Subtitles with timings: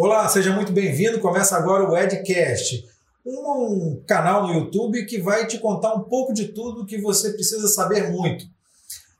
[0.00, 1.18] Olá, seja muito bem-vindo.
[1.18, 2.88] Começa agora o Edcast,
[3.26, 7.66] um canal no YouTube que vai te contar um pouco de tudo que você precisa
[7.66, 8.44] saber muito.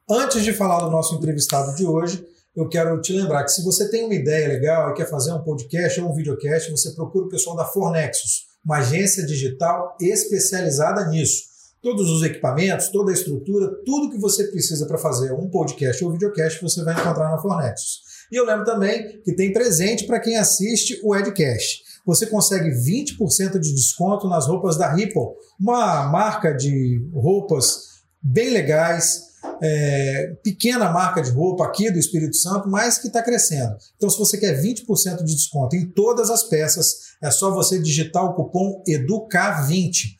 [0.09, 3.91] Antes de falar do nosso entrevistado de hoje, eu quero te lembrar que se você
[3.91, 7.29] tem uma ideia legal e quer fazer um podcast ou um videocast, você procura o
[7.29, 11.43] pessoal da Fornexus, uma agência digital especializada nisso.
[11.83, 16.13] Todos os equipamentos, toda a estrutura, tudo que você precisa para fazer um podcast ou
[16.13, 18.07] videocast, você vai encontrar na Fornexus.
[18.31, 21.83] E eu lembro também que tem presente para quem assiste o Edcast.
[22.05, 25.29] Você consegue 20% de desconto nas roupas da Ripple,
[25.61, 29.29] uma marca de roupas bem legais,
[29.61, 33.77] é, pequena marca de roupa aqui do Espírito Santo, mas que está crescendo.
[33.97, 38.25] Então, se você quer 20% de desconto em todas as peças, é só você digitar
[38.25, 40.17] o cupom EDUCA20.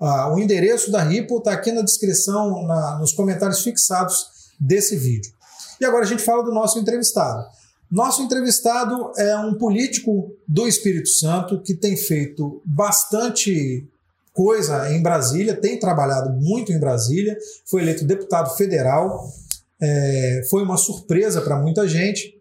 [0.00, 4.26] Ah, o endereço da Ripple está aqui na descrição, na, nos comentários fixados
[4.58, 5.32] desse vídeo.
[5.80, 7.44] E agora a gente fala do nosso entrevistado.
[7.90, 13.88] Nosso entrevistado é um político do Espírito Santo que tem feito bastante
[14.32, 19.28] coisa em Brasília, tem trabalhado muito em Brasília, foi eleito deputado federal,
[19.80, 22.38] é, foi uma surpresa para muita gente,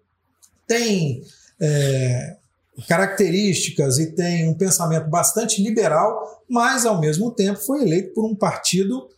[0.68, 1.24] tem
[1.60, 2.38] é,
[2.88, 8.36] características e tem um pensamento bastante liberal, mas ao mesmo tempo foi eleito por um
[8.36, 9.10] partido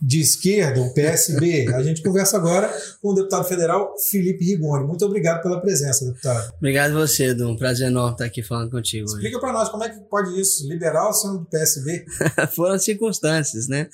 [0.00, 1.68] de esquerda, o PSB.
[1.74, 4.86] A gente conversa agora com o deputado federal Felipe Rigoni.
[4.86, 6.52] Muito obrigado pela presença, deputado.
[6.56, 7.48] Obrigado a você, Edu.
[7.48, 9.06] Um prazer enorme estar aqui falando contigo.
[9.06, 12.04] Explica para nós como é que pode isso, liberal sendo do PSB?
[12.54, 13.88] Foram circunstâncias, né?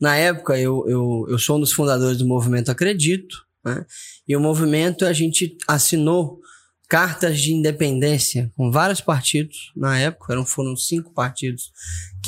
[0.00, 3.84] Na época, eu, eu, eu sou um dos fundadores do movimento Acredito, né?
[4.26, 6.40] e o movimento a gente assinou
[6.88, 11.70] cartas de independência com vários partidos na época, eram, foram cinco partidos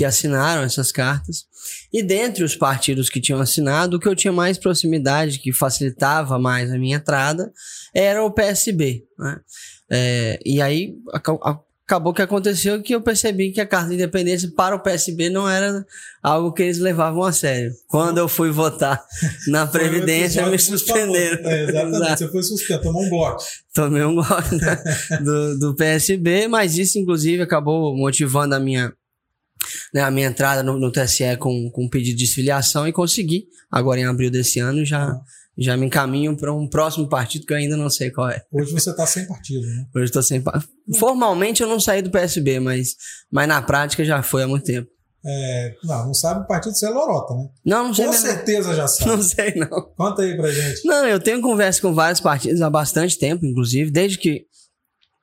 [0.03, 1.47] que assinaram essas cartas.
[1.93, 6.41] E dentre os partidos que tinham assinado, o que eu tinha mais proximidade, que facilitava
[6.41, 7.53] mais a minha entrada,
[7.95, 9.05] era o PSB.
[9.17, 9.41] Né?
[9.89, 10.97] É, e aí
[11.85, 15.49] acabou que aconteceu que eu percebi que a carta de independência para o PSB não
[15.49, 15.87] era
[16.21, 17.71] algo que eles levavam a sério.
[17.87, 19.01] Quando eu fui votar
[19.47, 21.49] na Previdência, me suspenderam.
[21.49, 22.19] É, exatamente, Exato.
[22.25, 23.45] você foi suspenso, tomou um bloco.
[23.73, 24.83] Tomei um bloco né,
[25.23, 28.93] do, do PSB, mas isso, inclusive, acabou motivando a minha,
[29.93, 33.47] né, a minha entrada no, no TSE com, com um pedido de desfiliação e consegui.
[33.71, 35.19] Agora, em abril desse ano, já.
[35.59, 38.43] Já me encaminho para um próximo partido que eu ainda não sei qual é.
[38.51, 39.85] Hoje você está sem partido, né?
[39.95, 40.73] Hoje estou sem partido.
[40.99, 42.97] Formalmente eu não saí do PSB, mas,
[43.31, 44.89] mas na prática já foi há muito tempo.
[45.25, 47.49] É, não, não sabe o partido você é lorota, né?
[47.65, 48.07] Não, não sei.
[48.07, 49.11] Com certeza já sabe.
[49.11, 49.83] Não sei, não.
[49.97, 50.85] Conta aí pra gente.
[50.85, 54.47] Não, eu tenho conversa com vários partidos há bastante tempo, inclusive, desde que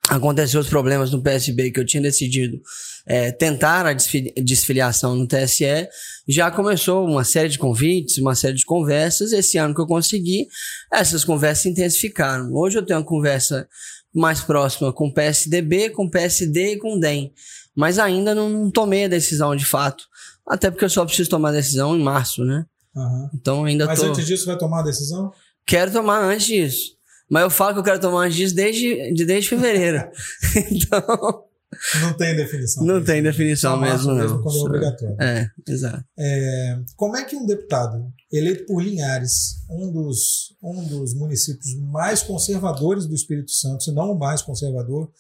[0.08, 2.62] aconteceu os problemas no PSB que eu tinha decidido
[3.10, 5.90] é, tentar a desfiliação no TSE,
[6.28, 9.32] já começou uma série de convites, uma série de conversas.
[9.32, 10.48] Esse ano que eu consegui,
[10.94, 12.54] essas conversas se intensificaram.
[12.54, 13.68] Hoje eu tenho uma conversa
[14.14, 17.34] mais próxima com o PSDB, com o PSD e com o DEM.
[17.76, 20.04] Mas ainda não tomei a decisão de fato.
[20.48, 22.64] Até porque eu só preciso tomar a decisão em março, né?
[22.96, 23.30] Uhum.
[23.34, 24.06] Então ainda Mas tô...
[24.06, 25.32] antes disso vai tomar a decisão?
[25.66, 26.92] Quero tomar antes disso.
[27.28, 30.08] Mas eu falo que eu quero tomar antes disso desde, de, desde fevereiro.
[30.72, 31.49] então.
[32.02, 32.84] Não tem definição.
[32.84, 34.44] Não tem definição mesmo, mesmo não.
[34.44, 35.22] quando é obrigatório.
[35.22, 36.04] É, exato.
[36.18, 42.24] É, como é que um deputado eleito por Linhares, um dos, um dos municípios mais
[42.24, 45.12] conservadores do Espírito Santo, se não o mais conservador,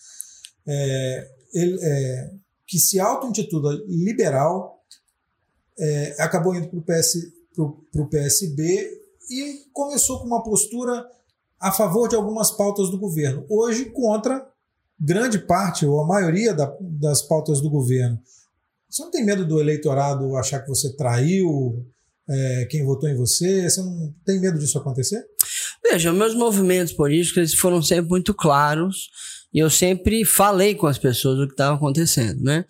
[0.67, 2.31] é, ele, é,
[2.67, 4.83] que se auto-intitula liberal,
[5.77, 8.89] é, acabou indo para o PS, PSB
[9.29, 11.05] e começou com uma postura
[11.59, 14.47] a favor de algumas pautas do governo, hoje contra
[14.99, 18.19] grande parte ou a maioria da, das pautas do governo.
[18.89, 21.85] Você não tem medo do eleitorado achar que você traiu
[22.27, 23.69] é, quem votou em você?
[23.69, 25.23] Você não tem medo disso acontecer?
[25.83, 29.09] Veja, meus movimentos políticos foram sempre muito claros
[29.53, 32.65] e eu sempre falei com as pessoas o que estava acontecendo, né?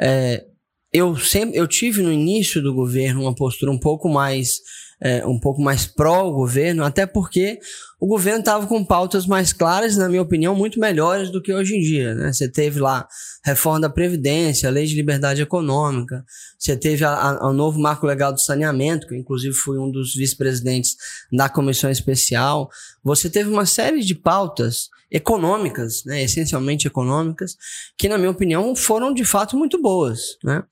[0.00, 0.44] É,
[0.92, 4.60] eu sempre eu tive no início do governo uma postura um pouco mais
[5.00, 7.58] é, um pouco mais pró governo, até porque
[8.00, 11.76] o governo estava com pautas mais claras, na minha opinião, muito melhores do que hoje
[11.76, 12.14] em dia.
[12.14, 12.32] Né?
[12.32, 13.06] Você teve lá
[13.44, 16.24] reforma da Previdência, lei de liberdade econômica,
[16.58, 20.96] você teve o novo marco legal do saneamento, que inclusive fui um dos vice-presidentes
[21.30, 22.70] da comissão especial.
[23.04, 27.56] Você teve uma série de pautas econômicas, né, essencialmente econômicas,
[27.98, 30.62] que na minha opinião foram de fato muito boas, né?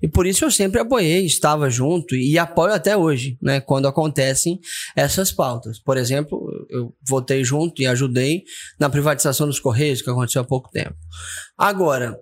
[0.00, 4.60] E por isso eu sempre apoiei, estava junto e apoio até hoje, né, quando acontecem
[4.94, 5.80] essas pautas.
[5.80, 8.44] Por exemplo, eu votei junto e ajudei
[8.78, 10.96] na privatização dos correios que aconteceu há pouco tempo.
[11.56, 12.18] Agora,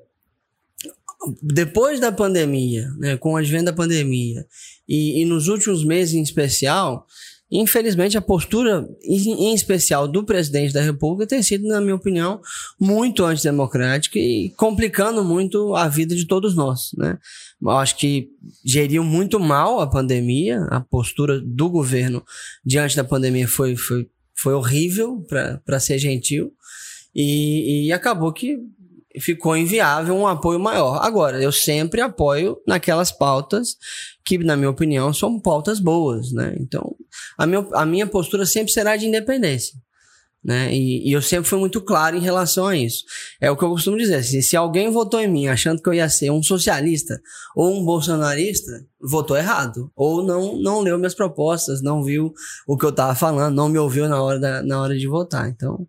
[1.43, 4.47] depois da pandemia, né, com o advento da pandemia
[4.89, 7.07] e, e nos últimos meses em especial,
[7.51, 12.41] Infelizmente, a postura, em especial do presidente da República, tem sido, na minha opinião,
[12.79, 16.91] muito antidemocrática e complicando muito a vida de todos nós.
[16.99, 17.17] Né?
[17.63, 18.31] Eu acho que
[18.65, 22.21] geriu muito mal a pandemia, a postura do governo
[22.65, 25.25] diante da pandemia foi, foi, foi horrível,
[25.65, 26.53] para ser gentil,
[27.15, 28.59] e, e acabou que
[29.19, 31.03] ficou inviável um apoio maior.
[31.03, 33.77] Agora, eu sempre apoio naquelas pautas
[34.25, 36.55] que, na minha opinião, são pautas boas, né?
[36.61, 36.95] Então,
[37.39, 39.79] a minha, a minha postura sempre será de independência.
[40.47, 40.73] Né?
[40.73, 43.03] E, e, eu sempre fui muito claro em relação a isso.
[43.41, 44.15] É o que eu costumo dizer.
[44.15, 47.21] Assim, se alguém votou em mim achando que eu ia ser um socialista
[47.57, 48.71] ou um bolsonarista,
[49.03, 49.91] votou errado.
[49.97, 52.33] Ou não, não leu minhas propostas, não viu
[52.65, 55.49] o que eu estava falando, não me ouviu na hora, da, na hora de votar.
[55.49, 55.85] Então,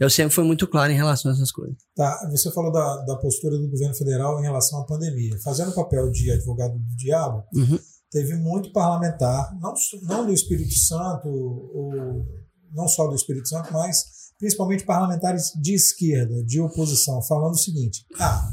[0.00, 1.76] eu sempre fui muito claro em relação a essas coisas.
[1.94, 5.38] Tá, você falou da, da postura do governo federal em relação à pandemia.
[5.44, 7.78] Fazendo o papel de advogado do diabo, uhum.
[8.10, 9.72] teve muito parlamentar, não,
[10.02, 12.26] não do Espírito Santo ou
[12.72, 14.04] não só do Espírito Santo, mas
[14.38, 18.48] principalmente parlamentares de esquerda, de oposição, falando o seguinte: ah,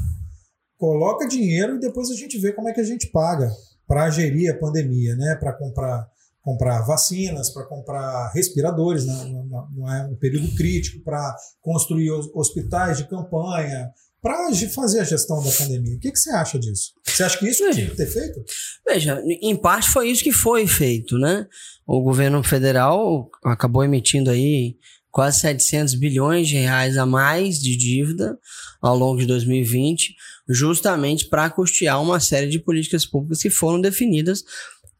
[0.76, 3.50] coloca dinheiro e depois a gente vê como é que a gente paga
[3.86, 5.36] para gerir a pandemia, né?
[5.40, 6.08] Para comprar
[6.48, 9.44] comprar vacinas, para comprar respiradores, né?
[9.50, 15.42] não, não é um período crítico, para construir hospitais de campanha, para fazer a gestão
[15.42, 15.96] da pandemia.
[15.96, 16.92] O que, que, você acha disso?
[17.04, 18.44] Você acha que isso Veja, tinha que ter feito?
[18.86, 21.46] Veja, em parte foi isso que foi feito, né?
[21.88, 24.76] o governo federal acabou emitindo aí
[25.10, 28.38] quase 700 bilhões de reais a mais de dívida
[28.80, 30.14] ao longo de 2020,
[30.46, 34.44] justamente para custear uma série de políticas públicas que foram definidas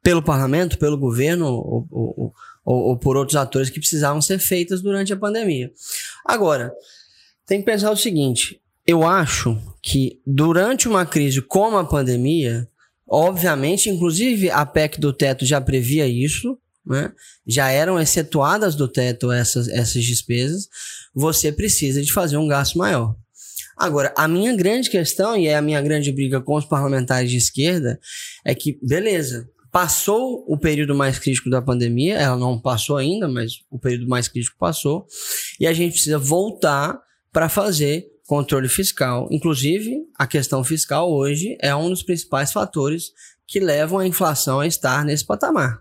[0.02, 4.80] pelo parlamento, pelo governo ou, ou, ou, ou por outros atores que precisavam ser feitas
[4.80, 5.70] durante a pandemia.
[6.24, 6.72] Agora,
[7.46, 12.66] tem que pensar o seguinte: eu acho que durante uma crise como a pandemia,
[13.06, 17.12] obviamente, inclusive a PEC do teto já previa isso, né,
[17.46, 20.68] já eram excetuadas do teto essas, essas despesas,
[21.14, 23.14] você precisa de fazer um gasto maior.
[23.76, 27.36] Agora, a minha grande questão, e é a minha grande briga com os parlamentares de
[27.36, 28.00] esquerda,
[28.42, 33.60] é que, beleza, passou o período mais crítico da pandemia, ela não passou ainda, mas
[33.70, 35.06] o período mais crítico passou,
[35.60, 36.98] e a gente precisa voltar
[37.30, 39.26] para fazer controle fiscal.
[39.30, 43.10] Inclusive, a questão fiscal hoje é um dos principais fatores
[43.46, 45.80] que levam a inflação a estar nesse patamar.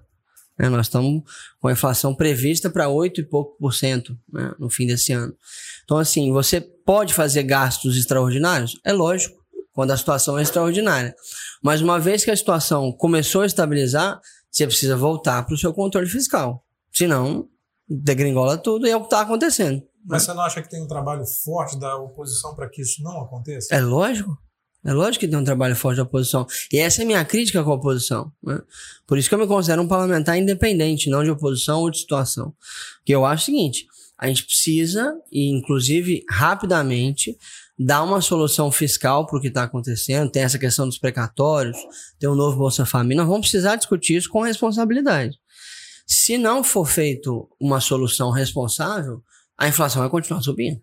[0.58, 0.70] Né?
[0.70, 1.24] Nós estamos
[1.60, 4.54] com a inflação prevista para 8 e pouco por cento né?
[4.58, 5.36] no fim desse ano.
[5.84, 8.80] Então, assim, você pode fazer gastos extraordinários?
[8.86, 9.44] É lógico,
[9.74, 11.14] quando a situação é extraordinária.
[11.62, 15.74] Mas uma vez que a situação começou a estabilizar, você precisa voltar para o seu
[15.74, 16.64] controle fiscal.
[16.94, 17.50] Senão,
[17.90, 19.84] degringola tudo e é o que está acontecendo.
[20.08, 23.22] Mas você não acha que tem um trabalho forte da oposição para que isso não
[23.22, 23.76] aconteça?
[23.76, 24.38] É lógico.
[24.86, 26.48] É lógico que tem um trabalho forte da oposição.
[26.72, 28.32] E essa é a minha crítica com a oposição.
[28.42, 28.58] Né?
[29.06, 32.56] Por isso que eu me considero um parlamentar independente, não de oposição ou de situação.
[33.04, 33.86] Que eu acho o seguinte:
[34.18, 37.38] a gente precisa, e inclusive rapidamente,
[37.78, 40.32] dar uma solução fiscal para o que está acontecendo.
[40.32, 41.78] Tem essa questão dos precatórios,
[42.18, 43.18] tem o um novo Bolsa Família.
[43.18, 45.38] Nós vamos precisar discutir isso com responsabilidade.
[46.06, 49.22] Se não for feito uma solução responsável,
[49.58, 50.82] a inflação vai continuar subindo.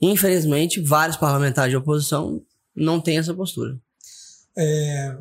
[0.00, 2.42] Infelizmente, vários parlamentares de oposição
[2.74, 3.78] não tem essa postura.
[4.56, 5.16] É,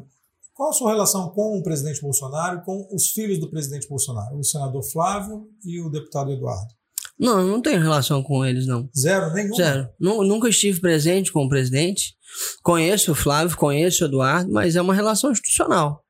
[0.53, 4.43] qual a sua relação com o presidente Bolsonaro com os filhos do presidente Bolsonaro, o
[4.43, 6.73] senador Flávio e o deputado Eduardo?
[7.17, 8.89] Não, não tenho relação com eles, não.
[8.97, 9.55] Zero, nenhum?
[9.55, 9.89] Zero.
[9.99, 12.15] Nunca estive presente com o presidente.
[12.61, 16.04] Conheço o Flávio, conheço o Eduardo, mas é uma relação institucional.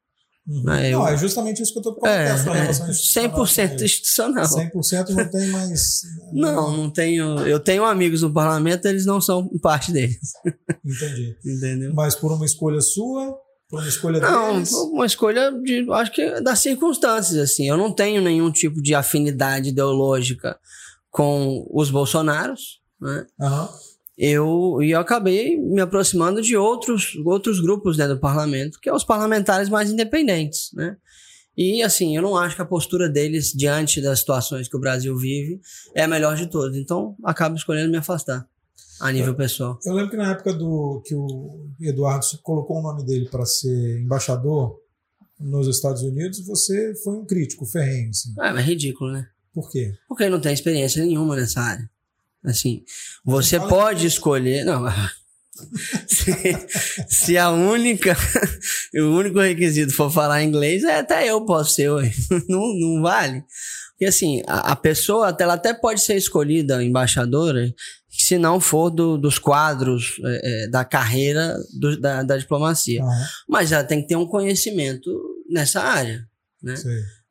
[0.47, 0.63] Uhum.
[0.63, 2.19] Né, eu, não, é justamente isso que eu estou colocando.
[2.19, 3.45] É, é, relação institucional.
[3.45, 4.45] 100% institucional.
[4.45, 6.01] 100% não tem mais.
[6.31, 7.39] não, não tenho.
[7.47, 10.33] Eu tenho amigos no parlamento, eles não são parte deles.
[10.85, 11.35] Entendi.
[11.43, 11.93] Entendeu?
[11.95, 13.35] Mas por uma escolha sua,
[13.67, 14.71] por uma escolha não, deles?
[14.71, 15.87] Não, uma escolha de.
[15.91, 17.67] Acho que das circunstâncias, assim.
[17.67, 20.59] Eu não tenho nenhum tipo de afinidade ideológica
[21.09, 23.25] com os Bolsonaros, né?
[23.39, 23.67] Uhum
[24.17, 28.93] eu, e eu acabei me aproximando de outros, outros grupos dentro do parlamento, que é
[28.93, 30.97] os parlamentares mais independentes, né?
[31.57, 35.15] E assim, eu não acho que a postura deles diante das situações que o Brasil
[35.17, 35.61] vive
[35.93, 36.75] é a melhor de todas.
[36.75, 38.45] Então, acabo escolhendo me afastar
[38.99, 39.79] a nível eu, pessoal.
[39.85, 44.01] Eu lembro que na época do que o Eduardo colocou o nome dele para ser
[44.01, 44.77] embaixador
[45.39, 48.09] nos Estados Unidos, você foi um crítico ferrenho.
[48.09, 48.33] Assim.
[48.39, 49.27] É, mas é ridículo, né?
[49.53, 49.93] Por quê?
[50.07, 51.89] Porque ele não tem experiência nenhuma nessa área.
[52.45, 52.83] Assim,
[53.23, 54.63] você pode escolher.
[54.63, 54.85] Não,
[56.07, 56.31] se,
[57.07, 58.15] se, a única,
[58.95, 62.11] o único requisito for falar inglês, é, até eu posso ser, ué.
[62.49, 63.43] Não, não vale.
[63.91, 67.73] Porque assim, a, a pessoa ela até pode ser escolhida embaixadora
[68.09, 73.01] se não for do, dos quadros é, é, da carreira do, da, da, diplomacia.
[73.03, 73.25] Uhum.
[73.47, 75.09] Mas ela tem que ter um conhecimento
[75.49, 76.27] nessa área.
[76.61, 76.75] Né?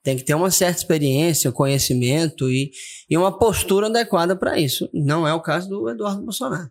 [0.05, 2.71] Tem que ter uma certa experiência, conhecimento e,
[3.09, 4.89] e uma postura adequada para isso.
[4.93, 6.71] Não é o caso do Eduardo Bolsonaro.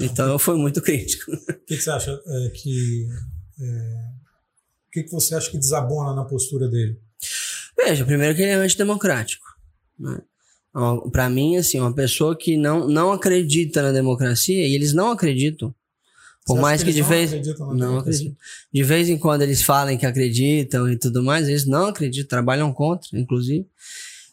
[0.00, 1.30] Então eu fui muito crítico.
[1.50, 3.08] O que, que, você acha é, que.
[3.60, 3.64] É,
[4.88, 6.98] o que, que você acha que desabona na postura dele?
[7.76, 9.46] Veja, primeiro que ele é antidemocrático.
[9.98, 10.20] Né?
[11.12, 15.74] Para mim, assim, uma pessoa que não, não acredita na democracia, e eles não acreditam,
[16.50, 17.30] por Você mais que, de vez.
[17.72, 18.36] Não acreditam.
[18.72, 22.72] De vez em quando eles falem que acreditam e tudo mais, eles não acreditam, trabalham
[22.72, 23.68] contra, inclusive.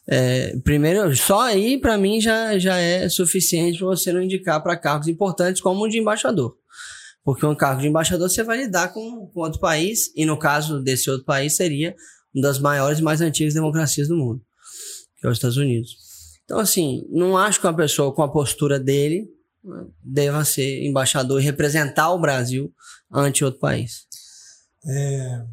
[0.04, 4.76] É, primeiro, só aí para mim já, já é suficiente para você não indicar para
[4.76, 6.56] cargos importantes como o de embaixador.
[7.22, 10.80] Porque um cargo de embaixador você vai lidar com, com outro país, e no caso
[10.80, 11.94] desse outro país seria
[12.34, 14.42] uma das maiores e mais antigas democracias do mundo,
[15.20, 15.96] que é os Estados Unidos.
[16.44, 19.28] Então, assim, não acho que uma pessoa com a postura dele
[20.02, 22.72] deva ser embaixador e representar o Brasil
[23.12, 24.06] ante outro país.
[24.86, 25.44] É,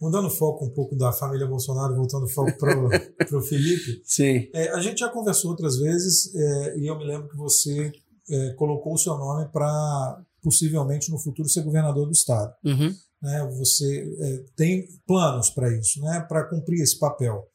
[0.00, 4.02] mudando o foco um pouco da família Bolsonaro, voltando o foco para o Felipe.
[4.04, 4.48] Sim.
[4.54, 7.92] É, a gente já conversou outras vezes é, e eu me lembro que você
[8.28, 12.54] é, colocou o seu nome para possivelmente no futuro ser governador do estado.
[12.64, 12.94] Uhum.
[13.22, 17.46] Né, você é, tem planos para isso, né, para cumprir esse papel.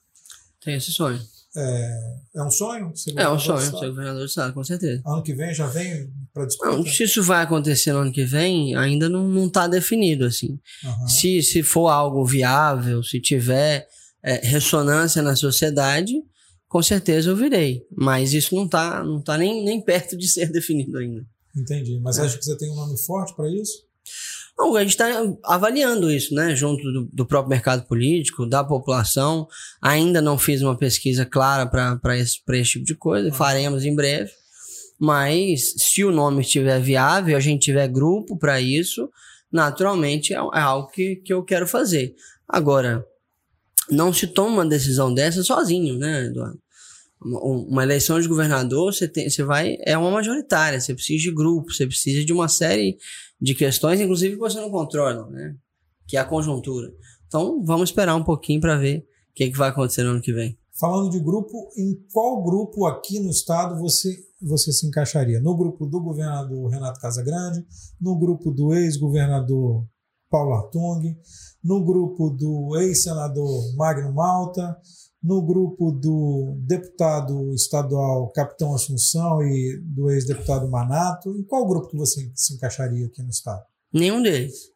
[0.63, 1.19] Tem esse sonho.
[1.57, 2.93] É, é um sonho?
[3.15, 5.01] é um sonho ser governador do estado, com certeza.
[5.05, 6.71] Ano que vem já vem para disputa?
[6.71, 10.59] Não, se isso vai acontecer no ano que vem, ainda não está definido assim.
[10.83, 11.07] Uhum.
[11.07, 13.87] Se, se for algo viável, se tiver
[14.21, 16.13] é, ressonância na sociedade,
[16.67, 17.85] com certeza eu virei.
[17.95, 21.25] Mas isso não está não tá nem, nem perto de ser definido ainda.
[21.55, 21.99] Entendi.
[22.01, 22.23] Mas é.
[22.23, 23.85] acha que você tem um nome forte para isso?
[24.57, 25.07] Não, a gente está
[25.43, 26.55] avaliando isso, né?
[26.55, 29.47] Junto do, do, próprio mercado político, da população.
[29.81, 34.31] Ainda não fiz uma pesquisa clara para esse, esse tipo de coisa, faremos em breve.
[34.97, 39.09] Mas se o nome estiver viável, a gente tiver grupo para isso,
[39.51, 42.15] naturalmente é, é algo que, que eu quero fazer.
[42.47, 43.05] Agora,
[43.89, 46.59] não se toma uma decisão dessa sozinho, né, Eduardo?
[47.21, 49.77] Uma eleição de governador, você, tem, você vai.
[49.81, 52.97] É uma majoritária, você precisa de grupo, você precisa de uma série
[53.39, 55.55] de questões, inclusive que você não controla, né?
[56.07, 56.91] Que é a conjuntura.
[57.27, 59.03] Então, vamos esperar um pouquinho para ver o
[59.35, 60.57] que, que vai acontecer no ano que vem.
[60.79, 65.39] Falando de grupo, em qual grupo aqui no estado você, você se encaixaria?
[65.39, 67.65] No grupo do governador Renato Casagrande,
[67.99, 69.85] no grupo do ex-governador
[70.29, 71.17] Paulo Artung,
[71.63, 74.77] no grupo do ex-senador Magno Malta,
[75.25, 81.35] no grupo do deputado estadual Capitão Assunção e do ex-deputado Manato?
[81.35, 83.63] Em qual grupo que você se encaixaria aqui no estado?
[83.91, 84.69] Nenhum deles.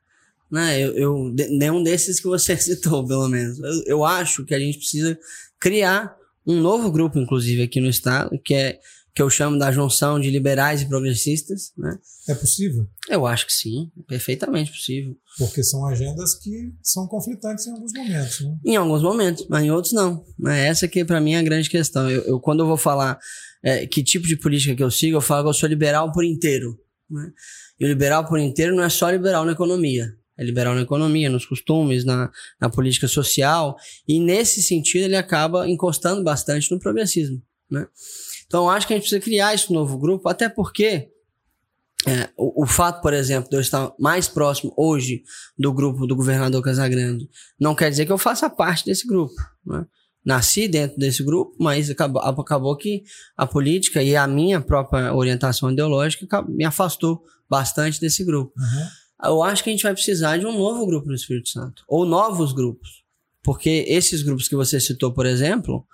[0.52, 0.82] Né?
[0.82, 3.60] Eu, eu, nenhum desses que você citou, pelo menos.
[3.60, 5.16] Eu, eu acho que a gente precisa
[5.60, 8.80] criar um novo grupo, inclusive, aqui no estado, que é
[9.14, 11.72] que eu chamo da junção de liberais e progressistas.
[11.78, 11.98] Né?
[12.28, 12.88] É possível?
[13.10, 15.16] Eu acho que sim, perfeitamente possível.
[15.38, 18.42] Porque são agendas que são conflitantes em alguns momentos.
[18.42, 18.58] Né?
[18.66, 20.24] Em alguns momentos, mas em outros não.
[20.48, 22.10] É essa que para mim é a grande questão.
[22.10, 23.20] Eu, eu quando eu vou falar
[23.64, 26.24] é, que tipo de política que eu sigo, eu falo que eu sou liberal por
[26.24, 26.80] inteiro.
[27.10, 27.32] Né?
[27.80, 30.14] E o liberal por inteiro não é só liberal na economia.
[30.38, 33.76] É liberal na economia, nos costumes, na, na política social.
[34.08, 37.42] E nesse sentido ele acaba encostando bastante no progressismo.
[37.70, 37.86] Né?
[38.50, 41.08] Então, acho que a gente precisa criar esse novo grupo, até porque
[42.08, 45.22] é, o, o, fato, por exemplo, de eu estar mais próximo hoje
[45.56, 47.30] do grupo do governador Casagrande,
[47.60, 49.36] não quer dizer que eu faça parte desse grupo.
[49.64, 49.86] Né?
[50.26, 53.04] Nasci dentro desse grupo, mas acabou, acabou que
[53.38, 58.52] a política e a minha própria orientação ideológica me afastou bastante desse grupo.
[58.58, 59.30] Uhum.
[59.32, 62.04] Eu acho que a gente vai precisar de um novo grupo no Espírito Santo, ou
[62.04, 63.04] novos grupos,
[63.44, 65.86] porque esses grupos que você citou, por exemplo,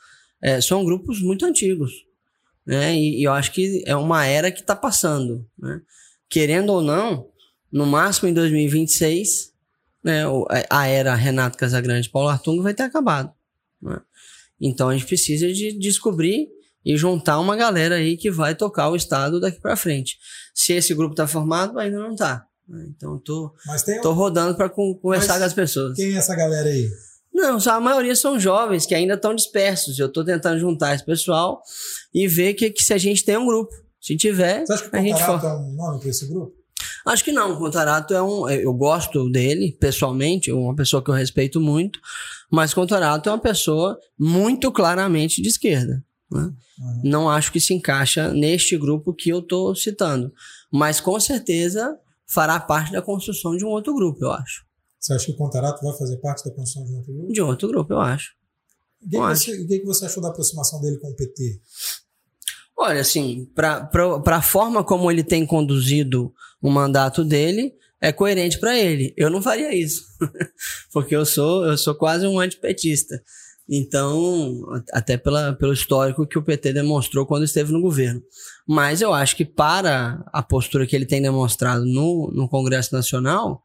[0.42, 2.06] é, são grupos muito antigos
[2.66, 2.96] né?
[2.96, 5.82] E, e, eu acho que é uma era que está passando, né?
[6.30, 7.30] Querendo ou não,
[7.72, 9.54] no máximo em 2026,
[10.04, 10.24] né,
[10.70, 13.32] a era Renato Casagrande e Paulo Artung vai ter acabado.
[13.82, 14.00] Né?
[14.60, 16.48] Então a gente precisa de descobrir
[16.86, 20.18] e juntar uma galera aí que vai tocar o Estado daqui para frente.
[20.54, 22.46] Se esse grupo está formado, ainda não está.
[22.68, 22.86] Né?
[22.90, 23.54] Então tô,
[24.02, 25.96] tô rodando para conversar com as pessoas.
[25.96, 26.90] Quem é essa galera aí?
[27.36, 30.00] Não, a maioria são jovens que ainda estão dispersos.
[30.00, 31.62] Eu estou tentando juntar esse pessoal
[32.14, 33.76] e ver que, que se a gente tem um grupo.
[34.00, 35.44] Se tiver, Você acha que o a gente for...
[35.44, 36.56] é um nome para esse grupo?
[37.06, 37.52] Acho que não.
[37.52, 38.50] O Contarato é um.
[38.50, 42.00] Eu gosto dele, pessoalmente, é uma pessoa que eu respeito muito,
[42.50, 46.02] mas o Contarato é uma pessoa muito claramente de esquerda.
[46.32, 46.54] Né?
[46.80, 47.02] Uhum.
[47.04, 50.32] Não acho que se encaixa neste grupo que eu estou citando.
[50.72, 54.64] Mas com certeza fará parte da construção de um outro grupo, eu acho.
[55.06, 57.34] Você acha que o Contarato vai fazer parte da construção de um outro grupo?
[57.34, 58.34] De outro grupo, eu acho.
[59.04, 61.62] O que, você, que, que você achou da aproximação dele com o PT?
[62.76, 63.88] Olha, assim, para
[64.26, 69.14] a forma como ele tem conduzido o mandato dele, é coerente para ele.
[69.16, 70.06] Eu não faria isso,
[70.92, 73.22] porque eu sou eu sou quase um antipetista.
[73.70, 74.60] Então,
[74.92, 78.24] até pela, pelo histórico que o PT demonstrou quando esteve no governo.
[78.68, 83.64] Mas eu acho que para a postura que ele tem demonstrado no, no Congresso Nacional,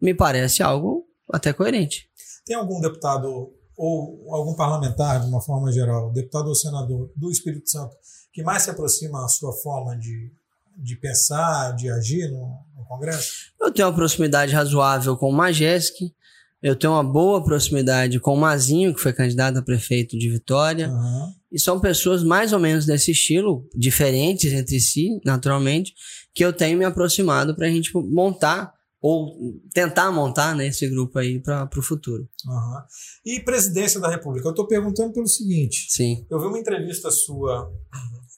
[0.00, 2.08] me parece algo até coerente.
[2.44, 7.70] Tem algum deputado ou algum parlamentar, de uma forma geral, deputado ou senador do Espírito
[7.70, 7.94] Santo,
[8.32, 10.32] que mais se aproxima à sua forma de,
[10.76, 13.52] de pensar, de agir no, no Congresso?
[13.60, 16.12] Eu tenho uma proximidade razoável com o Majesc,
[16.60, 20.88] eu tenho uma boa proximidade com o Mazinho, que foi candidato a prefeito de Vitória.
[20.88, 21.32] Uhum.
[21.52, 25.94] E são pessoas mais ou menos desse estilo, diferentes entre si, naturalmente,
[26.34, 31.18] que eu tenho me aproximado para a gente montar ou tentar montar né, esse grupo
[31.18, 32.28] aí para o futuro.
[32.46, 32.82] Uhum.
[33.24, 34.48] E presidência da República?
[34.48, 35.86] Eu estou perguntando pelo seguinte.
[35.90, 36.26] Sim.
[36.28, 37.70] Eu vi uma entrevista sua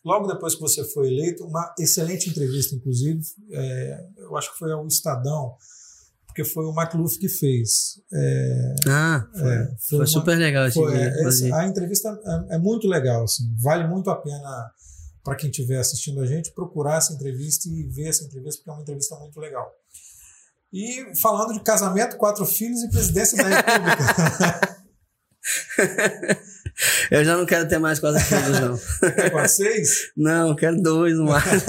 [0.04, 3.20] logo depois que você foi eleito, uma excelente entrevista, inclusive.
[3.52, 5.54] É, eu acho que foi ao Estadão,
[6.26, 8.00] porque foi o McLuff que fez.
[8.12, 11.28] É, ah, foi, é, foi, foi uma, super legal esse foi, dia.
[11.28, 14.72] Esse, a entrevista é, é, muito legal, assim, vale muito a pena
[15.22, 18.72] para quem estiver assistindo a gente procurar essa entrevista e ver essa entrevista, porque é
[18.72, 19.70] uma entrevista muito legal.
[20.72, 24.80] E falando de casamento, quatro filhos e presidência da República.
[27.10, 28.78] Eu já não quero ter mais quatro filhos, não.
[29.12, 30.12] Quer quase seis?
[30.16, 31.60] Não, quero dois no máximo.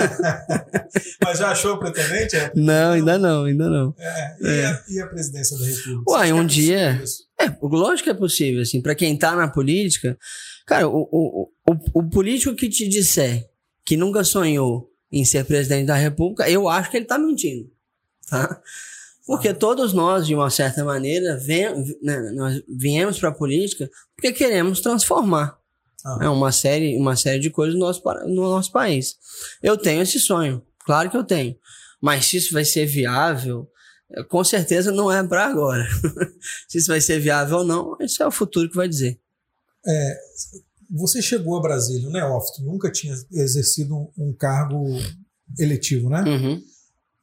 [1.24, 2.36] Mas já achou pretendente?
[2.36, 2.52] É?
[2.56, 3.94] Não, ainda não, ainda não.
[3.98, 4.36] É.
[4.40, 4.66] E, é.
[4.66, 6.12] A, e, A, presidência da República?
[6.12, 7.04] Uai, um é dia.
[7.40, 10.18] É, lógico que é possível, assim, para quem tá na política.
[10.66, 13.46] Cara, o, o, o, o político que te disser
[13.86, 17.70] que nunca sonhou em ser presidente da República, eu acho que ele tá mentindo.
[18.32, 18.62] Tá?
[19.28, 21.68] Porque todos nós, de uma certa maneira, vem,
[22.02, 25.60] né, nós viemos para a política porque queremos transformar
[26.04, 26.18] ah.
[26.18, 29.16] né, uma, série, uma série de coisas no nosso, no nosso país.
[29.62, 31.56] Eu tenho esse sonho, claro que eu tenho.
[32.02, 33.70] Mas se isso vai ser viável,
[34.30, 35.86] com certeza não é para agora.
[36.68, 39.20] se isso vai ser viável ou não, esse é o futuro que vai dizer.
[39.86, 40.18] É,
[40.90, 44.84] você chegou a Brasília, um neófito, nunca tinha exercido um, um cargo
[45.60, 46.24] eletivo, né?
[46.24, 46.64] Uhum.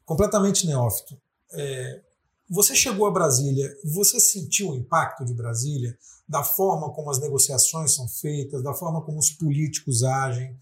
[0.08, 1.20] Completamente neófito.
[1.52, 2.00] É,
[2.48, 5.94] você chegou a Brasília, você sentiu o impacto de Brasília,
[6.26, 10.56] da forma como as negociações são feitas, da forma como os políticos agem?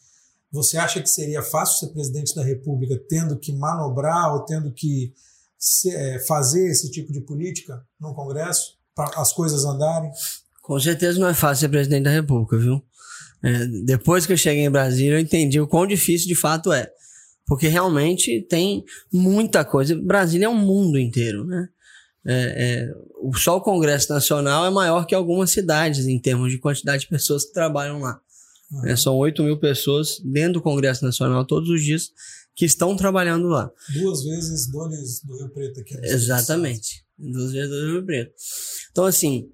[0.50, 5.14] Você acha que seria fácil ser presidente da República tendo que manobrar ou tendo que
[5.92, 10.11] é, fazer esse tipo de política no Congresso para as coisas andarem?
[10.61, 12.82] Com certeza não é fácil ser presidente da República, viu?
[13.44, 16.90] É, depois que eu cheguei em Brasília, eu entendi o quão difícil de fato é.
[17.46, 19.94] Porque realmente tem muita coisa.
[19.94, 21.68] Brasília é um mundo inteiro, né?
[22.28, 22.94] É, é,
[23.37, 27.44] só o Congresso Nacional é maior que algumas cidades em termos de quantidade de pessoas
[27.44, 28.20] que trabalham lá.
[28.70, 28.87] Uhum.
[28.87, 32.11] É, são 8 mil pessoas dentro do Congresso Nacional todos os dias
[32.56, 33.70] que estão trabalhando lá.
[33.94, 35.94] Duas vezes Dores do Rio Preto aqui.
[36.02, 37.04] Exatamente.
[37.16, 38.32] Duas vezes do Rio Preto.
[38.90, 39.48] Então, assim,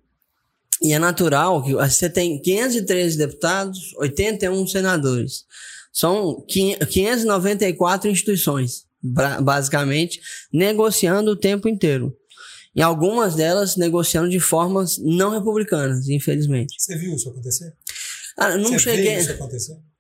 [0.81, 5.45] e é natural que você tem 513 deputados, 81 senadores.
[5.93, 8.85] São 594 instituições,
[9.43, 10.21] basicamente,
[10.53, 12.17] negociando o tempo inteiro.
[12.75, 16.75] E algumas delas negociando de formas não republicanas, infelizmente.
[16.79, 17.75] Você viu isso acontecer?
[18.37, 19.19] Ah, não cheguei.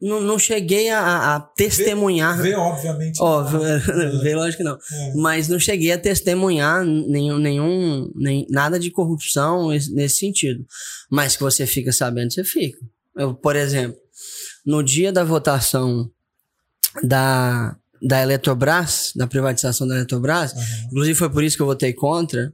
[0.00, 2.37] Não, não cheguei a, a testemunhar.
[2.38, 3.22] Vê, vê obviamente.
[3.22, 3.61] Óbvio,
[4.22, 4.74] vê, lógico que não.
[4.74, 5.14] É.
[5.14, 10.64] Mas não cheguei a testemunhar nenhum, nenhum, nem, nada de corrupção nesse sentido.
[11.11, 12.78] Mas que você fica sabendo, você fica.
[13.14, 14.00] Eu, por exemplo,
[14.64, 16.11] no dia da votação
[17.03, 20.61] da, da Eletrobras, da privatização da Eletrobras, uhum.
[20.87, 22.53] inclusive foi por isso que eu votei contra,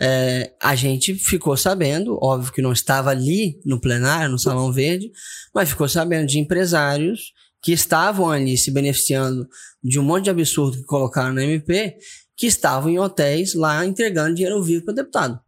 [0.00, 5.10] é, a gente ficou sabendo, óbvio que não estava ali no plenário, no Salão Verde,
[5.54, 9.46] mas ficou sabendo de empresários que estavam ali se beneficiando
[9.84, 11.96] de um monte de absurdo que colocaram no MP,
[12.34, 15.40] que estavam em hotéis lá entregando dinheiro vivo para o deputado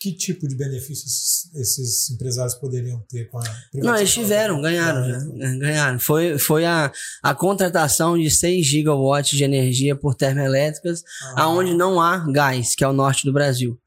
[0.00, 3.82] que tipo de benefícios esses empresários poderiam ter com a privatização?
[3.82, 5.18] Não, eles tiveram, ganharam já.
[5.18, 6.00] É, ganharam.
[6.00, 6.90] Foi, foi a,
[7.22, 11.42] a contratação de 6 gigawatts de energia por termoelétricas, ah.
[11.42, 13.78] aonde não há gás, que é o norte do Brasil.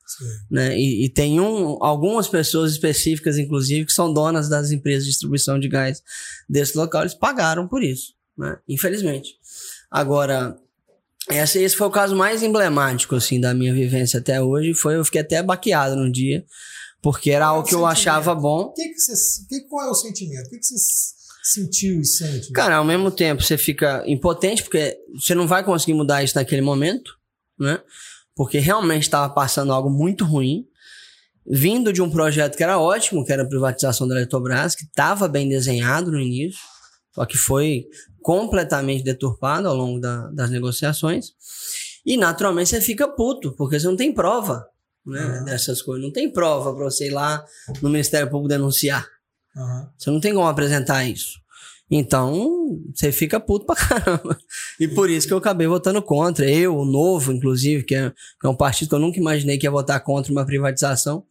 [0.52, 0.78] Né?
[0.78, 5.60] E, e, tem um, algumas pessoas específicas, inclusive, que são donas das empresas de distribuição
[5.60, 6.04] de gás
[6.48, 8.56] desse local, eles pagaram por isso, né?
[8.70, 9.32] infelizmente.
[9.90, 10.56] Agora,
[11.30, 14.74] esse, esse foi o caso mais emblemático, assim, da minha vivência até hoje.
[14.74, 16.46] Foi, eu fiquei até baqueado no dia,
[17.02, 18.72] porque era algo que eu achava bom.
[18.74, 19.14] Que que você,
[19.48, 20.48] que, qual é o sentimento?
[20.48, 20.76] O que, que você
[21.44, 22.52] sentiu e sente?
[22.52, 26.62] Cara, ao mesmo tempo você fica impotente, porque você não vai conseguir mudar isso naquele
[26.62, 27.12] momento,
[27.58, 27.80] né?
[28.36, 30.66] Porque realmente estava passando algo muito ruim.
[31.46, 35.28] Vindo de um projeto que era ótimo, que era a privatização da Eletrobras, que estava
[35.28, 36.62] bem desenhado no início,
[37.14, 37.86] só que foi
[38.22, 41.32] completamente deturpado ao longo da, das negociações.
[42.06, 44.66] E naturalmente você fica puto, porque você não tem prova
[45.06, 45.46] né, Uhum.
[45.46, 46.04] dessas coisas.
[46.04, 47.44] Não tem prova para você ir lá
[47.82, 49.06] no Ministério Público denunciar.
[49.56, 49.90] Aham.
[49.98, 51.42] Você não tem como apresentar isso.
[51.92, 54.38] Então, você fica puto pra caramba.
[54.80, 56.50] E por isso que eu acabei votando contra.
[56.50, 59.66] Eu, o Novo, inclusive, que é, que é um partido que eu nunca imaginei que
[59.68, 61.24] ia votar contra uma privatização,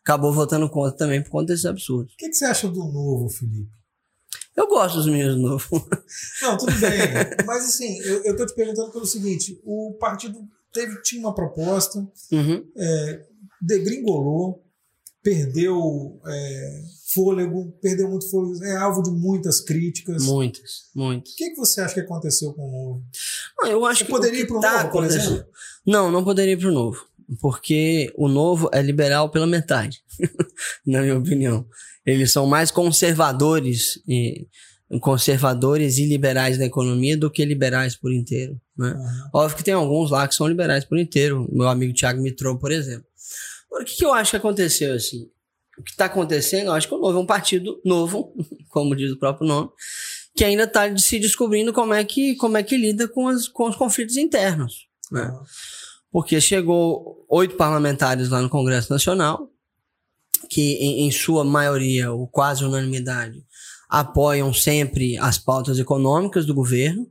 [0.00, 2.14] acabou votando contra também por conta desses absurdos.
[2.14, 3.68] O que, que você acha do novo, Felipe?
[4.56, 5.66] Eu gosto dos meninos do Novo.
[6.42, 6.90] Não, tudo bem.
[7.46, 10.38] Mas assim, eu, eu tô te perguntando pelo seguinte: o partido
[10.72, 11.98] teve, tinha uma proposta,
[12.32, 12.64] Uhum.
[13.60, 14.64] degringolou,
[15.22, 20.22] perdeu é, fôlego, perdeu muito fôlego, é alvo de muitas críticas.
[20.24, 21.32] Muitas, muitas.
[21.32, 23.04] O que, que você acha que aconteceu com o novo?
[23.58, 25.44] Não, eu acho Você que poderia o ir que pro tá Novo, por exemplo?
[25.84, 27.04] Não, não poderia ir pro Novo.
[27.40, 30.00] Porque o Novo é liberal pela metade,
[30.86, 31.66] na minha opinião.
[32.06, 34.46] Eles são mais conservadores e
[35.00, 38.60] conservadores e liberais na economia do que liberais por inteiro.
[38.78, 38.90] Né?
[38.90, 39.30] Aham.
[39.34, 41.48] Óbvio que tem alguns lá que são liberais por inteiro.
[41.50, 43.04] Meu amigo Thiago Mitrou, por exemplo.
[43.68, 45.28] Agora, o que, que eu acho que aconteceu assim?
[45.76, 48.32] O que está acontecendo, eu acho que o Novo é um partido novo,
[48.70, 49.68] como diz o próprio nome,
[50.34, 53.68] que ainda está se descobrindo como é que, como é que lida com, as, com
[53.68, 54.86] os conflitos internos.
[55.10, 55.22] Né?
[55.22, 55.42] Aham.
[56.12, 59.50] Porque chegou oito parlamentares lá no Congresso Nacional,
[60.48, 63.44] que em, em sua maioria, ou quase unanimidade,
[63.88, 67.06] apoiam sempre as pautas econômicas do governo,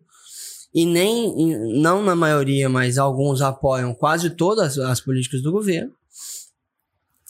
[0.74, 5.94] e nem, em- não na maioria, mas alguns apoiam quase todas as políticas do governo.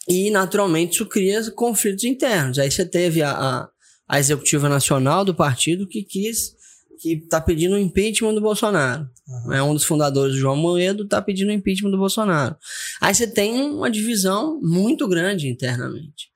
[0.08, 2.60] E, naturalmente, isso cria conflitos internos.
[2.60, 3.70] Aí você teve a, a,
[4.08, 6.56] a executiva nacional do partido que quis,
[7.00, 9.10] que está pedindo o impeachment do Bolsonaro.
[9.28, 9.54] Aham.
[9.56, 12.56] É um dos fundadores, o João Moedo, está pedindo o impeachment do Bolsonaro.
[13.02, 16.30] Aí você tem uma divisão muito grande internamente.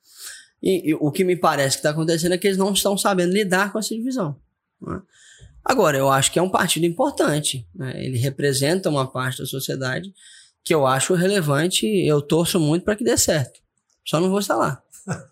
[0.62, 3.32] E, e o que me parece que está acontecendo é que eles não estão sabendo
[3.34, 4.36] lidar com essa divisão.
[4.82, 5.02] né?
[5.64, 7.68] Agora, eu acho que é um partido importante.
[7.76, 8.04] né?
[8.04, 10.12] Ele representa uma parte da sociedade
[10.64, 13.60] que eu acho relevante e eu torço muito para que dê certo.
[14.06, 14.82] Só não vou estar lá.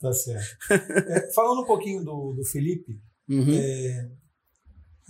[0.00, 0.56] Tá certo.
[1.08, 3.52] É, falando um pouquinho do, do Felipe, Uhum.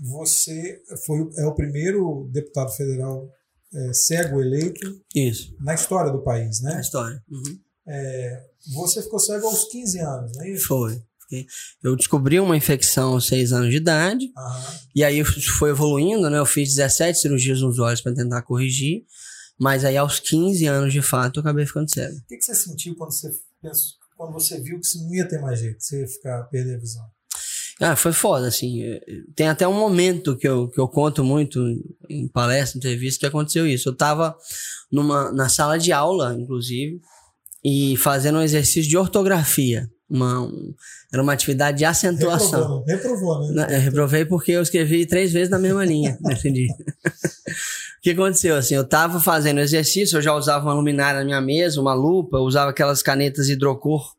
[0.01, 3.31] Você foi, é o primeiro deputado federal
[3.73, 6.81] é, cego eleito Isso, na história do país, é né?
[6.81, 7.23] história.
[7.31, 7.59] Uhum.
[8.75, 10.67] Você ficou cego aos 15 anos, não é isso?
[10.67, 11.03] Foi.
[11.83, 14.33] Eu descobri uma infecção aos 6 anos de idade.
[14.37, 14.75] Aham.
[14.95, 16.39] E aí foi evoluindo, né?
[16.39, 19.05] Eu fiz 17 cirurgias nos olhos para tentar corrigir.
[19.59, 22.17] Mas aí aos 15 anos, de fato, eu acabei ficando cego.
[22.17, 25.29] O que, que você sentiu quando você pensou, quando você viu que isso não ia
[25.29, 27.05] ter mais jeito, você ia ficar perder a visão?
[27.81, 28.83] Ah, foi foda, assim.
[28.83, 29.01] eh,
[29.35, 31.59] Tem até um momento que eu, que eu conto muito
[32.09, 33.89] em palestra, entrevista, que aconteceu isso.
[33.89, 34.37] Eu tava
[34.93, 37.01] numa, na sala de aula, inclusive,
[37.65, 39.89] e fazendo um exercício de ortografia.
[40.09, 40.75] Uma, um-
[41.13, 42.83] era uma atividade de acentuação.
[42.85, 42.95] Reprovou, né?
[42.95, 43.53] Reprovou, né?
[43.55, 46.69] Na- Eu reprovei porque eu escrevi três vezes na mesma linha nesse dia.
[46.69, 48.57] o que aconteceu?
[48.57, 52.37] Assim, eu tava fazendo exercício, eu já usava uma luminária na minha mesa, uma lupa,
[52.39, 54.15] eu usava aquelas canetas hidrocor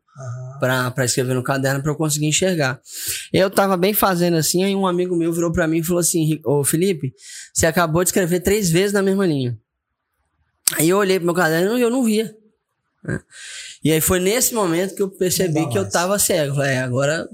[0.61, 2.79] Pra escrever no caderno pra eu conseguir enxergar.
[3.33, 6.23] Eu tava bem fazendo assim, aí um amigo meu virou pra mim e falou assim:
[6.25, 7.13] "Ri- Ô Felipe,
[7.53, 9.57] você acabou de escrever três vezes na mesma linha.
[10.77, 12.33] Aí eu olhei pro meu caderno e eu não via.
[13.03, 13.19] né?
[13.83, 16.53] E aí foi nesse momento que eu percebi que eu tava cego.
[16.55, 17.27] Falei, é, agora,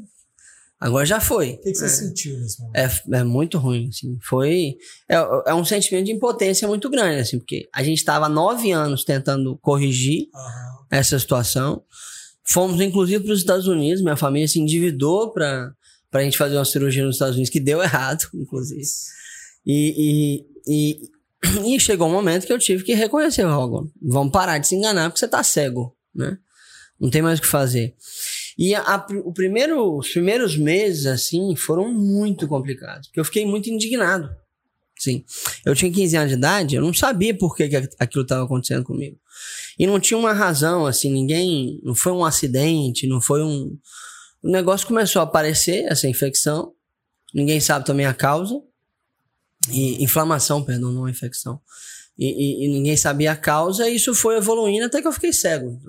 [0.80, 1.52] agora já foi.
[1.52, 1.90] O que, que você É.
[1.90, 2.76] sentiu nesse momento?
[2.78, 4.18] É, é muito ruim, assim.
[4.24, 4.76] Foi.
[5.10, 5.16] É,
[5.48, 9.58] é um sentimento de impotência muito grande, assim, porque a gente estava nove anos tentando
[9.58, 10.78] corrigir Aham.
[10.90, 11.84] essa situação.
[12.50, 14.02] Fomos, inclusive, para os Estados Unidos.
[14.02, 15.74] Minha família se endividou para
[16.14, 18.82] a gente fazer uma cirurgia nos Estados Unidos, que deu errado, inclusive.
[19.66, 21.02] E, e,
[21.66, 23.92] e, e chegou um momento que eu tive que reconhecer, algo.
[24.02, 26.38] Vamos parar de se enganar porque você tá cego, né?
[27.00, 27.94] Não tem mais o que fazer.
[28.58, 33.08] E a- a- o primeiro, os primeiros meses, assim, foram muito complicados.
[33.08, 34.30] Porque eu fiquei muito indignado.
[34.98, 35.24] Sim.
[35.66, 38.84] Eu tinha 15 anos de idade, eu não sabia por que, que aquilo estava acontecendo
[38.84, 39.18] comigo.
[39.78, 41.80] E não tinha uma razão, assim, ninguém.
[41.84, 43.78] Não foi um acidente, não foi um.
[44.42, 46.74] O negócio começou a aparecer, essa infecção.
[47.34, 48.60] Ninguém sabe também a causa.
[49.70, 51.62] E, inflamação, perdão, não infecção.
[52.20, 55.32] E, e- e ninguém sabia a causa, e isso foi evoluindo até que eu fiquei
[55.32, 55.80] cego.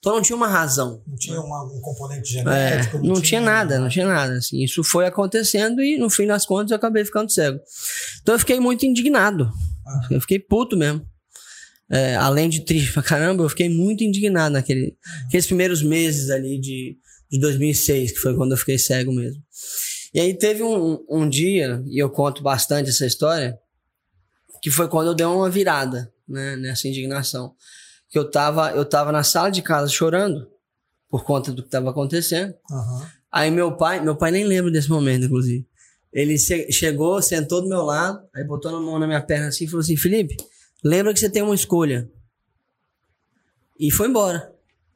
[0.00, 1.02] Então não tinha uma razão.
[1.06, 2.40] Não tinha uma- um componente É,
[2.72, 2.98] genético?
[2.98, 4.34] não tinha nada, não tinha nada.
[4.38, 7.60] Assim, isso foi acontecendo e no fim das contas eu acabei ficando cego.
[8.22, 9.44] Então eu fiquei muito indignado.
[9.86, 10.08] Aham.
[10.10, 11.00] Eu fiquei puto mesmo.
[11.90, 16.60] É, além de triste pra caramba, eu fiquei muito indignado naquele, naqueles primeiros meses ali
[16.60, 16.98] de,
[17.30, 19.40] de 2006, que foi quando eu fiquei cego mesmo.
[20.12, 23.56] E aí teve um, um dia, e eu conto bastante essa história,
[24.62, 27.54] que foi quando eu dei uma virada né, nessa indignação.
[28.10, 30.48] Que eu tava, eu tava na sala de casa chorando
[31.10, 32.54] por conta do que estava acontecendo.
[32.70, 33.06] Aham.
[33.30, 35.66] Aí meu pai, meu pai nem lembra desse momento, inclusive.
[36.12, 39.64] Ele che- chegou, sentou do meu lado, aí botou a mão na minha perna assim
[39.64, 40.34] e falou assim: Felipe,
[40.82, 42.08] lembra que você tem uma escolha.
[43.78, 44.50] E foi embora.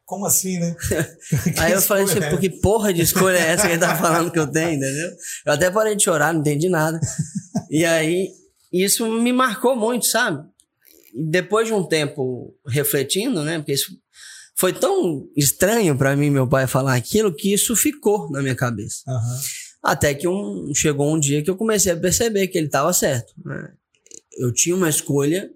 [0.05, 0.75] Como assim, né?
[1.59, 3.97] Aí eu falei assim, é pô, que porra de escolha é essa que ele tá
[3.97, 5.11] falando que eu tenho, entendeu?
[5.47, 6.99] Eu até parei de chorar, não entendi nada.
[7.71, 8.29] E aí,
[8.73, 10.49] isso me marcou muito, sabe?
[11.15, 13.59] E depois de um tempo refletindo, né?
[13.59, 13.97] Porque isso
[14.55, 19.03] foi tão estranho pra mim, meu pai, falar aquilo, que isso ficou na minha cabeça.
[19.07, 19.41] Aham.
[19.83, 23.33] Até que um, chegou um dia que eu comecei a perceber que ele estava certo.
[23.45, 23.73] né?
[24.39, 25.51] Eu tinha uma escolha,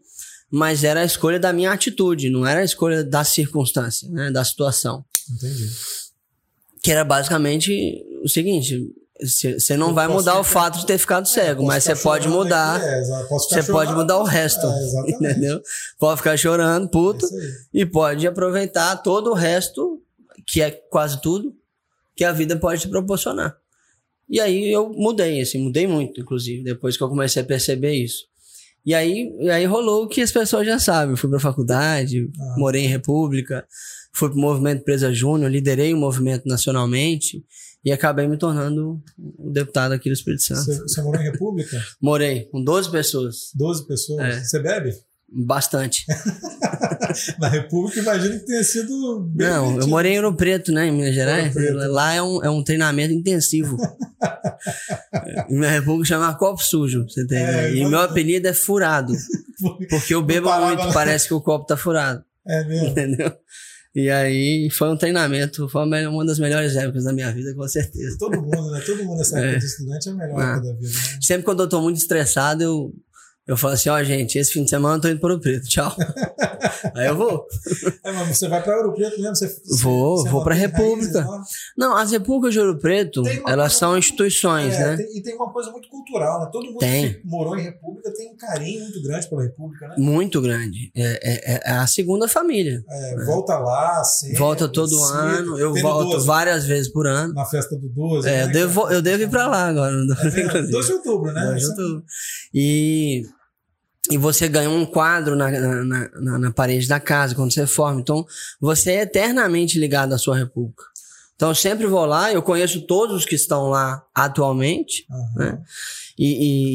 [0.51, 4.31] mas era a escolha da minha atitude, não era a escolha da circunstância, né?
[4.31, 5.05] da situação.
[5.31, 5.69] Entendi.
[6.83, 10.99] Que era basicamente o seguinte: você não Eu vai mudar o ficar- fato de ter
[10.99, 12.81] ficado cego, Posso mas você pode mudar.
[12.83, 14.67] é, Você pode mudar o resto.
[14.67, 15.61] É, entendeu?
[15.99, 17.31] Pode ficar chorando, puto, É
[17.81, 20.01] e pode aproveitar todo o resto,
[20.47, 21.55] que é quase tudo,
[22.15, 23.57] que a vida pode te proporcionar.
[24.29, 28.25] E aí eu mudei, assim, mudei muito, inclusive, depois que eu comecei a perceber isso.
[28.85, 31.11] E aí, e aí rolou o que as pessoas já sabem.
[31.13, 32.55] Eu fui pra faculdade, Ah.
[32.59, 33.67] morei em República,
[34.13, 37.45] fui pro movimento Presa Júnior, liderei o movimento nacionalmente
[37.87, 39.01] e acabei me tornando
[39.39, 40.65] o deputado aqui do Espírito Santo.
[40.65, 41.81] Você, você morou em República?
[42.03, 44.37] Morei com 12 pessoas, 12 pessoas?
[44.37, 44.41] É.
[44.41, 44.93] Você bebe?
[45.29, 46.05] bastante.
[47.39, 50.93] Na República, imagino que tenha sido bem Não, eu morei em Ouro Preto, né, em
[50.93, 51.53] Minas Gerais.
[51.89, 53.77] Lá é um, é um treinamento intensivo.
[55.51, 57.39] minha república chama Copo Sujo, você tem.
[57.39, 59.13] É, e meu apelido é Furado,
[59.91, 62.89] porque eu bebo muito, parece que o copo tá furado, É mesmo.
[62.89, 63.33] entendeu?
[63.99, 68.19] E aí foi um treinamento, foi uma das melhores épocas da minha vida, com certeza.
[68.19, 68.81] Todo mundo, né?
[68.85, 69.59] Todo mundo nessa época É.
[69.59, 70.53] de estudante é a melhor Ah.
[70.53, 71.19] época da vida, né?
[71.23, 72.95] Sempre quando eu tô muito estressado, eu,
[73.47, 75.69] eu falo assim, ó, gente, esse fim de semana eu tô indo para o Preto,
[75.69, 75.95] tchau.
[76.95, 77.47] aí eu vou.
[78.05, 79.37] É, mas você vai pra Ouro Preto mesmo?
[79.37, 79.47] Você,
[79.81, 81.21] Vou, você vou pra mantém República.
[81.21, 81.43] raízes lá?
[81.77, 84.97] Não, as repúblicas de Ouro Preto, elas são muito- instituições, É, né?
[84.97, 86.49] tem- e tem uma coisa muito cultural, né?
[86.53, 87.15] Todo mundo Tem.
[87.15, 89.95] que morou em República tem um carinho muito grande pela República, né?
[89.99, 90.91] Muito grande.
[90.97, 92.83] É, é- é a segunda família.
[92.89, 95.13] É, Volta lá, sempre, Volta todo cedo.
[95.19, 97.33] ano, eu volto 12, várias vezes por ano.
[97.35, 98.29] Na festa do 12.
[98.29, 99.93] É, né, eu, devo, eu devo ir pra lá agora.
[99.93, 100.41] no- É mesmo?
[100.41, 100.71] inclusive.
[100.73, 101.41] 12 de outubro, né?
[101.47, 102.05] 12 de é- outubro.
[102.55, 103.23] E,
[104.11, 105.85] e você ganha um quadro na, na,
[106.21, 108.01] na- na parede da casa quando você forma.
[108.01, 108.25] Então,
[108.61, 110.83] você é eternamente ligado à sua república.
[111.35, 115.29] Então, eu sempre vou lá, eu conheço todos os que estão lá atualmente, Aham.
[115.37, 115.63] né?
[116.19, 116.25] E,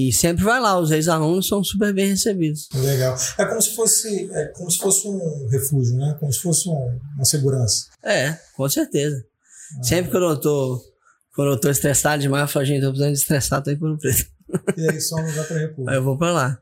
[0.06, 2.70] e- e sempre vai lá, os ex-alunos são super bem recebidos.
[2.76, 3.18] Legal.
[3.40, 6.16] É como se fosse, é como se fosse um refúgio, né?
[6.20, 7.88] Como se fosse um- uma segurança.
[8.04, 9.26] É, com certeza.
[9.82, 10.80] Sempre que eu tô,
[11.36, 13.80] quando eu tô estressado demais, eu falo, gente, eu tô precisando de estressar, tô indo
[13.80, 14.26] pro preto.
[14.78, 15.94] E aí só não vai para Aí República.
[15.98, 16.60] eu vou pra lá.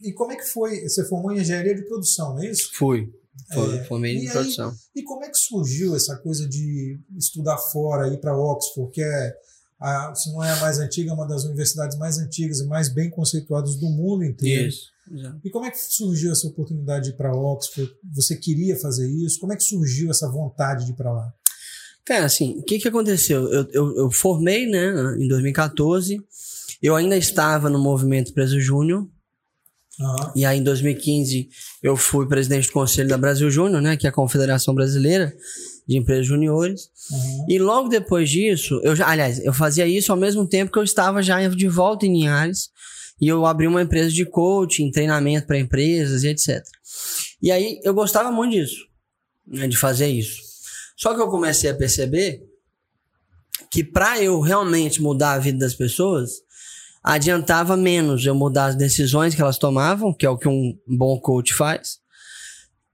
[0.00, 0.82] E como é que foi?
[0.82, 2.70] Você formou em engenharia de produção, não é isso?
[2.74, 3.08] Fui.
[3.52, 4.74] Foi, É, formei em produção.
[4.94, 9.34] E como é que surgiu essa coisa de estudar fora, ir para Oxford, que é,
[9.80, 12.88] a, se não é a mais antiga, é uma das universidades mais antigas e mais
[12.88, 14.68] bem conceituadas do mundo inteiro?
[14.68, 14.90] Isso.
[15.10, 15.40] exato.
[15.42, 17.90] E como é que surgiu essa oportunidade de ir para Oxford?
[18.14, 19.40] Você queria fazer isso?
[19.40, 21.32] Como é que surgiu essa vontade de ir para lá?
[22.04, 23.48] Cara, assim, o que que aconteceu?
[23.52, 26.20] Eu, eu, eu formei, né, em 2014.
[26.82, 29.06] Eu ainda estava no movimento Preso Júnior.
[30.00, 31.48] Ah, E aí, em 2015,
[31.82, 35.34] eu fui presidente do Conselho da Brasil Júnior, né, que é a Confederação Brasileira
[35.86, 36.88] de Empresas Juniores.
[37.12, 37.46] aham.
[37.48, 40.84] E logo depois disso, eu já, aliás, eu fazia isso ao mesmo tempo que eu
[40.84, 42.70] estava já de volta em Linhares
[43.20, 46.64] e eu abri uma empresa de coaching, treinamento para empresas e etc.
[47.42, 48.86] E aí eu gostava muito disso,
[49.46, 50.40] né, de fazer isso.
[50.96, 52.42] Só que eu comecei a perceber
[53.70, 56.30] que para eu realmente mudar a vida das pessoas,
[57.02, 61.18] adiantava menos eu mudar as decisões que elas tomavam, que é o que um bom
[61.18, 61.98] coach faz,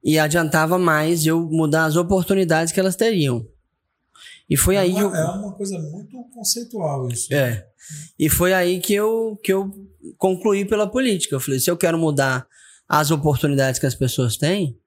[0.02, 3.46] e adiantava mais eu mudar as oportunidades que elas teriam.
[4.48, 7.32] E foi é, aí uma, eu, é uma coisa muito conceitual isso.
[7.34, 7.66] é.
[8.18, 9.70] E foi aí que eu, que eu
[10.16, 11.34] concluí pela política.
[11.34, 12.46] Eu falei, se eu quero mudar
[12.88, 14.78] as oportunidades que as pessoas têm,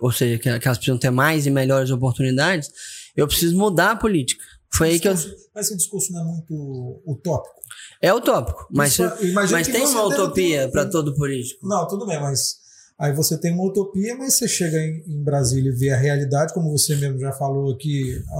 [0.00, 2.70] ou seja, que, elas precisam ter mais e melhores oportunidades,
[3.14, 4.42] eu preciso mudar a política.
[4.72, 5.14] Foi aí que eu.
[5.54, 7.59] Mas esse discurso não é muito utópico.
[8.02, 11.66] É utópico, mas, Isso, mas que tem uma utopia ter- para todo político.
[11.66, 12.56] Não, tudo bem, mas
[12.98, 16.54] aí você tem uma utopia, mas você chega em, em Brasília e vê a realidade,
[16.54, 18.32] como você mesmo já falou aqui há,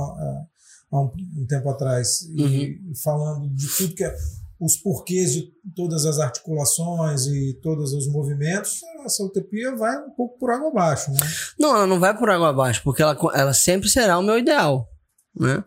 [0.92, 1.10] há- um,
[1.42, 2.50] um tempo atrás, e, Uhum.
[2.92, 4.14] e falando de tudo que é
[4.58, 10.38] os porquês de todas as articulações e todos os movimentos, essa utopia vai um pouco
[10.38, 11.20] por água abaixo, né?
[11.58, 14.86] Não, ela não vai por água abaixo, porque ela, ela sempre será o meu ideal.
[15.34, 15.64] Né?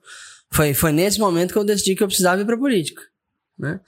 [0.51, 3.01] Foi, foi nesse momento que eu decidi que eu precisava ir para política.
[3.57, 3.79] Né?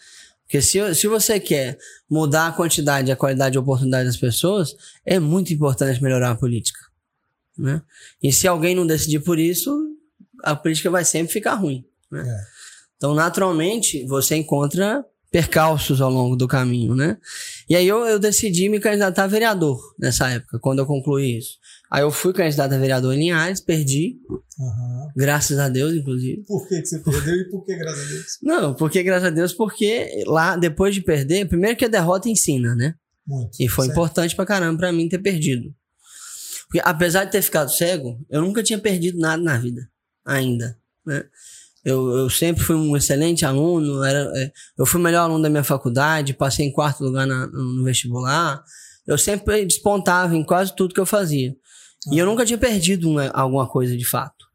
[0.44, 1.78] Porque se, se você quer
[2.10, 6.36] mudar a quantidade e a qualidade de oportunidade das pessoas, é muito importante melhorar a
[6.36, 6.80] política.
[7.58, 7.82] Né?
[8.22, 9.76] E se alguém não decidir por isso,
[10.44, 11.84] a política vai sempre ficar ruim.
[12.12, 12.24] Né?
[12.28, 12.56] É.
[12.98, 17.18] Então, naturalmente, você encontra percalços ao longo do caminho, né?
[17.68, 21.58] E aí eu, eu decidi me candidatar a vereador nessa época, quando eu concluí isso.
[21.96, 24.18] Aí eu fui candidato a vereador em Linhares, perdi.
[24.60, 25.08] Aham.
[25.16, 26.44] Graças a Deus, inclusive.
[26.46, 28.26] Por que, que você perdeu e por que, graças a Deus?
[28.44, 32.76] Não, porque graças a Deus, porque lá, depois de perder, primeiro que a derrota ensina,
[32.76, 32.96] né?
[33.26, 33.52] Muito.
[33.60, 33.98] E foi Certo.
[33.98, 35.74] importante pra caramba pra mim ter perdido.
[36.68, 39.88] Porque apesar de ter ficado cego, eu nunca tinha perdido nada na vida.
[40.26, 40.78] Ainda.
[41.06, 41.24] Né?
[41.84, 45.50] Eu, eu sempre fui um excelente aluno, era, é, eu fui o melhor aluno da
[45.50, 48.64] minha faculdade, passei em quarto lugar na- no vestibular.
[49.08, 51.56] Eu sempre despontava em quase tudo que eu fazia.
[52.12, 54.46] E eu nunca tinha perdido uma- alguma coisa de fato.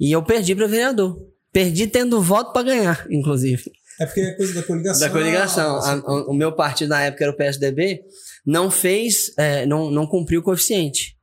[0.00, 1.20] E eu perdi para vereador.
[1.52, 3.70] Perdi tendo voto para ganhar, inclusive.
[4.00, 5.00] É porque é coisa da coligação.
[5.00, 5.76] Da coligação.
[5.78, 8.00] A- o meu partido na época era o PSDB,
[8.46, 11.16] não fez, é, não, não cumpriu o coeficiente.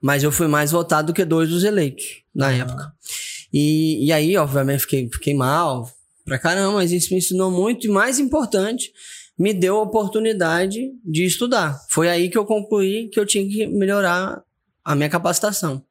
[0.00, 2.52] Mas eu fui mais votado do que dois dos eleitos na Ah.
[2.52, 2.92] época.
[3.52, 5.90] E, e aí, obviamente, fiquei, fiquei mal
[6.24, 8.92] pra caramba, mas isso me ensinou muito e, mais importante,
[9.38, 11.78] me deu a oportunidade de estudar.
[11.90, 14.40] Foi aí que eu concluí que eu tinha que melhorar
[14.84, 15.82] a minha capacitação.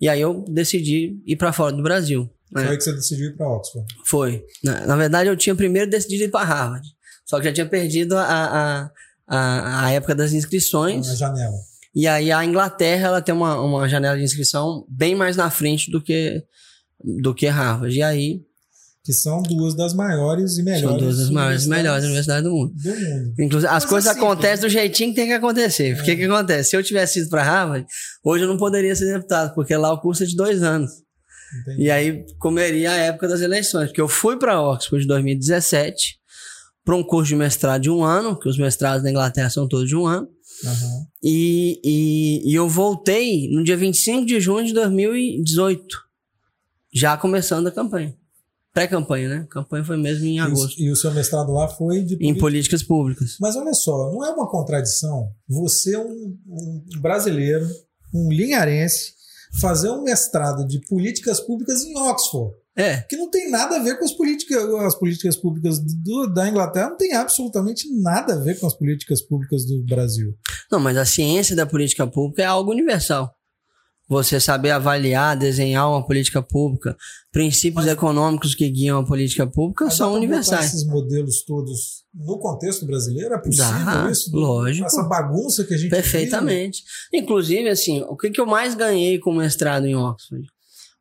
[0.00, 2.22] E aí eu decidi ir pra fora do Brasil.
[2.52, 2.62] né?
[2.62, 3.86] Foi aí que você decidiu ir para Oxford.
[4.06, 4.44] Foi.
[4.62, 6.86] Na, na verdade, eu tinha primeiro decidido ir para Harvard.
[7.26, 8.90] Só que já tinha perdido a, a,
[9.26, 11.06] a, a época das inscrições.
[11.08, 11.56] Na janela.
[11.94, 15.90] E aí a Inglaterra ela tem uma, uma janela de inscrição bem mais na frente
[15.90, 16.42] do que,
[17.02, 17.94] do que Harvard.
[17.96, 18.40] E aí
[19.08, 20.86] Que são duas das maiores e melhores.
[20.86, 22.74] são duas das maiores e melhores universidades do mundo.
[22.74, 23.34] do mundo.
[23.40, 25.96] Inclusive, as Mas coisas assim, acontecem do jeitinho que tem que acontecer.
[25.96, 26.68] Porque o que acontece?
[26.68, 27.86] Se eu tivesse ido para Harvard,
[28.22, 30.90] hoje eu não poderia ser deputado, porque lá o curso é de dois anos.
[31.62, 31.84] Entendi.
[31.84, 36.18] E aí comeria a época das eleições, porque eu fui para Oxford em 2017
[36.84, 39.88] para um curso de mestrado de um ano, que os mestrados na Inglaterra são todos
[39.88, 40.28] de um ano,
[40.66, 41.06] Aham.
[41.22, 45.86] e, e, e eu voltei no dia 25 de junho de 2018,
[46.92, 48.14] já começando a campanha.
[48.72, 49.46] Pré-campanha, né?
[49.50, 52.18] Campanha foi mesmo em E o- agosto, E, o seu mestrado lá foi de em
[52.18, 52.40] política.
[52.40, 53.36] políticas públicas.
[53.40, 57.66] Mas olha só, não é uma contradição você, um, um brasileiro,
[58.14, 59.12] um linharense,
[59.60, 63.98] fazer um mestrado de políticas públicas em Oxford, É, que não tem nada a ver
[63.98, 68.60] com as políticas, as políticas públicas do- da Inglaterra, não tem absolutamente nada a ver
[68.60, 70.34] com as políticas públicas do Brasil.
[70.70, 73.34] Não, mas a ciência da política pública é algo universal.
[74.08, 76.96] Você saber avaliar, desenhar uma política pública,
[77.30, 80.66] princípios econômicos que guiam a política pública Mas são universais.
[80.66, 83.34] esses modelos todos no contexto brasileiro?
[83.34, 84.30] É possível Dá, isso?
[84.34, 84.86] lógico.
[84.86, 86.02] Essa bagunça que a gente vive?
[86.02, 86.82] Perfeitamente.
[87.12, 90.46] Inclusive, assim, o que, que eu mais ganhei com o mestrado em Oxford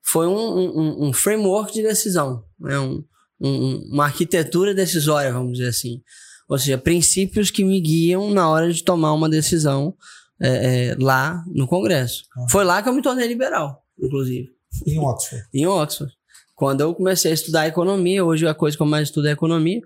[0.04, 2.78] foi um, um- um framework de decisão, né?
[2.80, 3.04] um-
[3.40, 6.02] uma arquitetura decisória, vamos dizer assim.
[6.50, 9.94] Ou seja, princípios que me guiam na hora de tomar uma decisão
[10.42, 12.24] é, é, lá no Congresso.
[12.38, 12.46] Ah.
[12.50, 14.50] Foi lá que eu me tornei liberal, inclusive,
[14.86, 15.44] Em Oxford.
[15.54, 16.14] em Oxford.
[16.56, 19.80] Quando eu comecei a estudar economia, hoje a coisa que eu mais estudo é economia,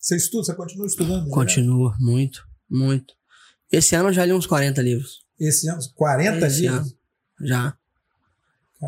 [0.00, 1.24] Você estuda, você continua estudando?
[1.24, 1.30] né?
[1.30, 3.14] continua muito, muito.
[3.72, 5.20] Esse ano eu já li uns 40 livros.
[5.40, 6.80] Esse ano, 40 Esse livros?
[6.80, 6.92] ano.
[7.48, 7.74] Já.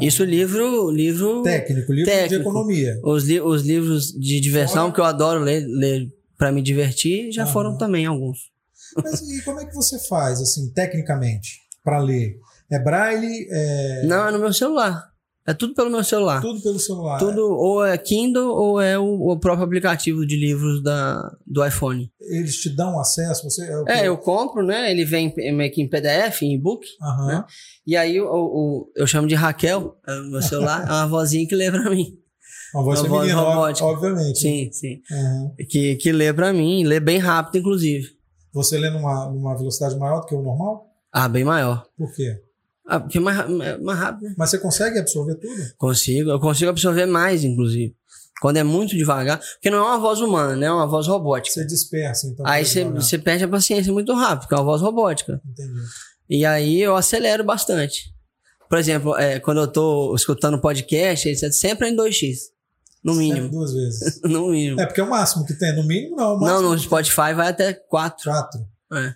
[0.00, 2.42] Isso livro, livro Técnico, livro de Técnico.
[2.42, 3.00] economia.
[3.02, 7.32] os, li- os livros de diversão Fora- que eu adoro ler, ler para me divertir,
[7.32, 7.52] já Aham.
[7.52, 8.50] foram também alguns.
[9.02, 12.36] Mas e como é que você faz, assim, tecnicamente, para ler?
[12.70, 13.46] É braille?
[13.50, 15.14] É Não, é no meu celular.
[15.48, 16.40] É tudo pelo meu celular.
[16.40, 17.18] tudo pelo celular?
[17.20, 22.10] Tudo ou é Kindle ou é o, o próprio aplicativo de livros da, do iPhone.
[22.20, 23.44] Eles te dão acesso?
[23.48, 23.92] Você, é, o quê?
[23.92, 24.90] É, eu compro, né?
[24.90, 26.84] Ele vem em- meio que em PDF, em e-book.
[27.28, 27.44] Né?
[27.86, 31.54] E aí o, o- eu chamo de Raquel, é meu celular, é uma vozinha que
[31.54, 32.18] lê pra mim.
[32.74, 33.86] Uma voz Uma voz feminina, ob- robótica.
[33.86, 34.38] obviamente.
[34.40, 35.00] Sim, sim.
[35.68, 38.15] Que, que lê pra mim, lê bem rápido, inclusive.
[38.56, 40.90] Você lê numa, numa velocidade maior do que o normal?
[41.12, 41.86] Ah, bem maior.
[41.94, 42.40] Por quê?
[42.86, 44.34] Ah, porque é mais, é mais rápido, né?
[44.38, 45.74] Mas você consegue absorver tudo?
[45.76, 47.94] Consigo, eu consigo absorver mais, inclusive.
[48.40, 50.66] Quando é muito devagar, porque não é uma voz humana, né?
[50.66, 51.52] É uma voz robótica.
[51.52, 52.46] Você dispersa, então.
[52.46, 55.38] Aí você, você perde a paciência muito rápido, porque é uma voz robótica.
[55.44, 55.80] Entendi.
[56.30, 58.10] E aí eu acelero bastante.
[58.70, 62.55] Por exemplo, é, quando eu tô escutando podcast, etc., sempre é em 2x.
[63.06, 63.50] No Sempre mínimo.
[63.50, 64.20] Duas vezes.
[64.26, 64.80] No mínimo.
[64.80, 65.74] É porque é o máximo que tem.
[65.76, 66.34] No mínimo, não.
[66.36, 68.24] O não, no Spotify vai até 4.
[68.24, 68.60] Quatro.
[68.92, 69.14] É.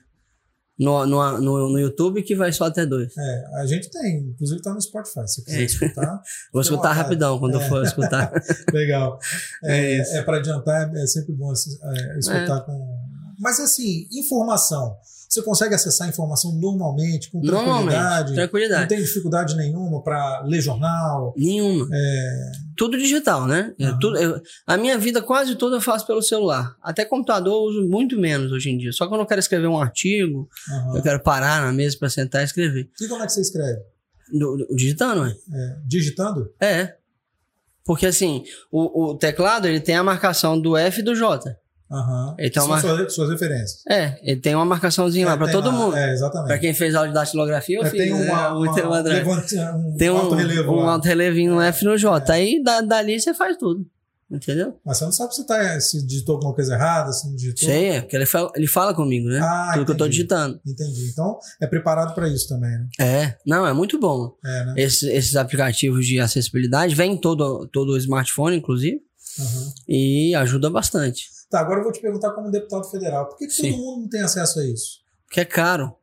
[0.78, 3.12] No, no, no, no YouTube que vai só até 2.
[3.18, 4.30] É, a gente tem.
[4.30, 5.26] Inclusive tá no Spotify.
[5.26, 5.64] Se você quiser É.
[5.64, 6.22] escutar.
[6.54, 7.68] Vou escutar rapidão quando eu É.
[7.68, 8.32] for escutar.
[8.72, 9.18] Legal.
[9.64, 12.99] É É, é para adiantar, é sempre bom é, escutar com.
[13.40, 14.94] Mas assim, informação.
[15.28, 17.76] Você consegue acessar a informação normalmente, com tranquilidade?
[17.86, 18.88] Normalmente, Não tranquilidade.
[18.88, 21.32] tem dificuldade nenhuma para ler jornal?
[21.36, 21.86] Nenhuma.
[22.76, 23.72] Tudo digital, né?
[23.78, 23.98] É Aham.
[24.00, 26.74] tudo, eu- a minha vida quase toda eu faço pelo celular.
[26.82, 28.90] Até computador eu uso muito menos hoje em dia.
[28.90, 30.48] Só quando eu quero escrever um artigo,
[30.96, 32.90] eu quero parar na mesa para sentar e escrever.
[33.00, 33.78] E como é que você escreve?
[34.32, 35.30] Do- do- digitando, é?
[35.30, 36.52] É, digitando?
[36.60, 36.96] É.
[37.84, 41.56] Porque assim, o, o teclado ele tem a marcação do F e do J.
[42.36, 43.82] Tem São uma- suas, suas referências.
[43.88, 45.96] É, ele tem uma marcaçãozinha lá É, pra tem todo lá, mundo.
[45.96, 46.46] É, exatamente.
[46.48, 48.00] Pra quem fez aula de datilografia, eu É, fiz.
[48.00, 48.30] tem né?
[48.30, 50.92] uma, uma, levante, um Tem um, alto relevo um lá.
[50.92, 52.32] alto relevinho no F e no J.
[52.32, 53.84] Aí da, dali você faz tudo.
[54.32, 54.78] Entendeu?
[54.86, 57.68] Mas você não sabe se, tá, se digitou alguma coisa errada, se não digitou.
[57.68, 59.40] Sei, é, porque ele fala, ele fala comigo, né?
[59.42, 60.18] Ah, tudo que eu tô entendi.
[60.18, 60.60] digitando.
[60.64, 61.08] Entendi.
[61.12, 62.86] Então, é preparado para isso também, né?
[63.00, 64.32] É, não, é muito bom.
[64.44, 64.74] É, né?
[64.76, 69.00] Esses, esses aplicativos de acessibilidade vêm em todo, todo o smartphone, inclusive,
[69.40, 69.72] Aham.
[69.88, 71.24] e ajuda bastante.
[71.50, 73.26] Tá, agora eu vou te perguntar como deputado federal.
[73.28, 75.00] Por que, que todo mundo não tem acesso a isso?
[75.26, 75.94] Porque é caro.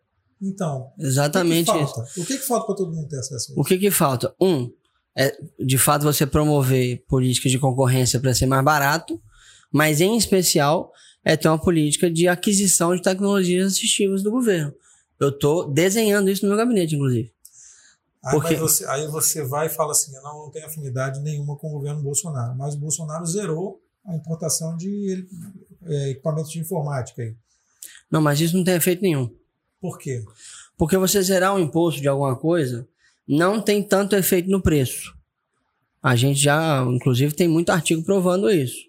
[0.42, 1.94] Então, Exatamente o que, que isso.
[1.96, 2.12] falta?
[2.22, 3.60] O que, que falta para todo mundo ter acesso a isso?
[3.62, 4.36] O que que falta?
[4.40, 4.72] Um,
[5.18, 9.20] é de fato você promover políticas de concorrência para ser mais barato,
[9.72, 10.92] mas em especial
[11.24, 14.74] é ter uma política de aquisição de tecnologias assistivas do governo.
[15.20, 17.34] Eu estou desenhando isso no meu gabinete, inclusive.
[18.24, 21.56] Aí, Porque- você, aí você vai e fala assim: eu não, não tenho afinidade nenhuma
[21.58, 22.56] com o governo Bolsonaro.
[22.56, 25.28] Mas o Bolsonaro zerou a importação de
[25.86, 27.36] é, equipamentos de informática aí.
[28.10, 29.30] Não, mas isso não tem efeito nenhum.
[29.82, 30.24] Por quê?
[30.78, 32.88] Porque você zerar o imposto de alguma coisa
[33.28, 35.16] não tem tanto efeito no preço.
[36.02, 38.88] A gente já, inclusive, tem muito artigo provando isso.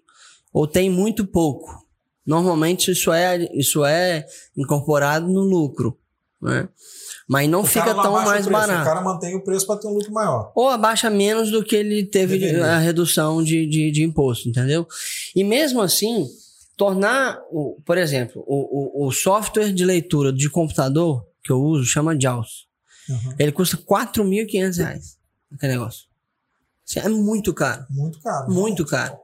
[0.53, 1.85] Ou tem muito pouco.
[2.25, 5.97] Normalmente isso é, isso é incorporado no lucro.
[6.41, 6.69] Né?
[7.29, 8.81] Mas não O fica tão mais preço, barato.
[8.81, 10.51] O cara mantém o preço para ter um lucro maior.
[10.55, 14.87] Ou abaixa menos do que ele teve de- a redução de, de, de imposto, entendeu?
[15.35, 16.27] E mesmo assim,
[16.75, 21.85] tornar, o, por exemplo, o, o, o software de leitura de computador que eu uso
[21.85, 22.67] chama JAWS.
[23.07, 23.35] Uhum.
[23.37, 25.17] Ele custa 4.500 reais.
[25.53, 26.05] Aquele negócio.
[26.95, 27.85] É muito caro.
[27.91, 28.51] Muito caro.
[28.51, 29.15] Muito caro.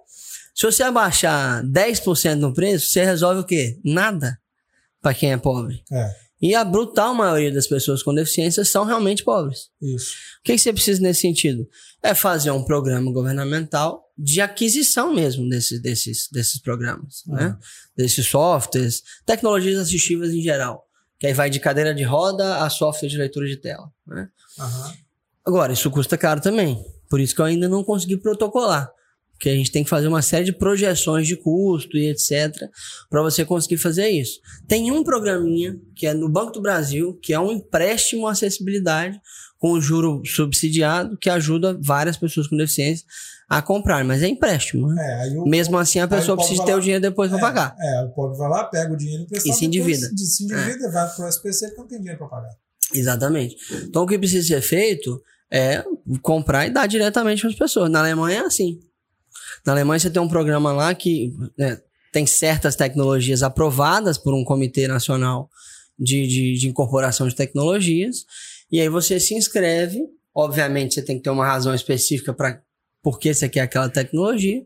[0.53, 3.79] Se você abaixar 10% no preço, você resolve o quê?
[3.83, 4.39] Nada
[5.01, 5.83] para quem é pobre.
[5.91, 9.69] É, E a brutal maioria das pessoas com deficiência são realmente pobres.
[9.81, 10.13] isso.
[10.39, 11.67] O que, que você precisa nesse sentido?
[12.03, 17.57] É fazer um programa governamental de aquisição mesmo desses, desses, desses programas, né?
[17.97, 20.85] Desses softwares, tecnologias assistivas em geral.
[21.17, 24.29] Que aí vai de cadeira de roda a software de leitura de tela, né?
[24.59, 24.93] Aham.
[25.45, 26.83] Agora, isso custa caro também.
[27.09, 28.91] Por isso que eu ainda não consegui protocolar.
[29.45, 32.51] Porque a gente tem que fazer uma série de projeções de custo e etc.
[33.11, 34.39] para você conseguir fazer isso.
[34.67, 39.21] Tem um programinha que é no Banco do Brasil, que é um empréstimo à acessibilidade
[39.59, 43.05] com juro subsidiado, que ajuda várias pessoas com deficiência
[43.47, 44.03] a comprar.
[44.03, 45.27] Mas é empréstimo, né?
[45.27, 47.41] É, o, Mesmo assim, a pessoa o precisa ter lá- o dinheiro depois para é,
[47.41, 47.75] pagar.
[47.79, 49.27] É, o pobre vai lá, pega o dinheiro.
[49.31, 50.09] E se endivida.
[50.17, 52.49] Se, endivida, vai pro SPC porque não tem dinheiro para pagar.
[52.91, 53.55] Exatamente.
[53.83, 55.21] Então, o que precisa ser feito
[55.51, 55.83] é
[56.23, 57.91] comprar e dar diretamente para as pessoas.
[57.91, 58.79] Na Alemanha é assim.
[59.65, 61.79] Na Alemanha você tem um programa lá que né,
[62.11, 65.49] tem certas tecnologias aprovadas por um comitê nacional
[65.97, 68.25] de, de, de incorporação de tecnologias.
[68.71, 70.01] E aí você se inscreve.
[70.33, 72.61] Obviamente você tem que ter uma razão específica para
[73.01, 74.61] por que você quer aquela tecnologia.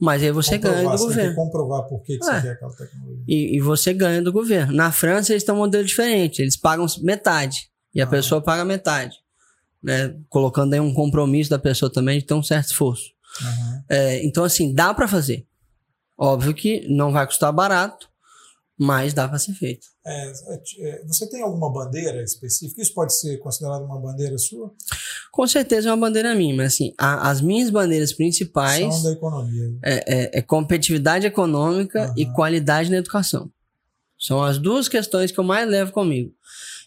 [0.00, 1.36] Mas aí você ganha Comprovar, do você tem que governo.
[1.36, 2.26] comprovar por que, que É.
[2.34, 3.24] você quer aquela tecnologia.
[3.28, 4.72] E, e você ganha do governo.
[4.72, 6.42] Na França, eles têm um modelo diferente.
[6.42, 7.68] Eles pagam metade.
[7.94, 8.08] E a Ah.
[8.08, 9.16] pessoa paga metade.
[9.82, 10.14] Né?
[10.28, 13.10] Colocando aí um compromisso da pessoa também de ter um certo esforço.
[13.40, 13.84] Aham.
[13.88, 15.46] É, então, assim, dá para fazer.
[16.18, 18.08] Óbvio que não vai custar barato,
[18.78, 19.86] mas dá para ser feito.
[20.04, 20.32] É,
[20.80, 22.82] é, você tem alguma bandeira específica?
[22.82, 24.72] Isso pode ser considerado uma bandeira sua?
[25.30, 29.12] Com certeza é uma bandeira minha, mas assim, a- as minhas bandeiras principais São da
[29.12, 29.78] economia.
[29.82, 32.14] é, é- é competitividade econômica Aham.
[32.16, 33.50] e qualidade na educação.
[34.18, 36.32] São as duas questões que eu mais levo comigo.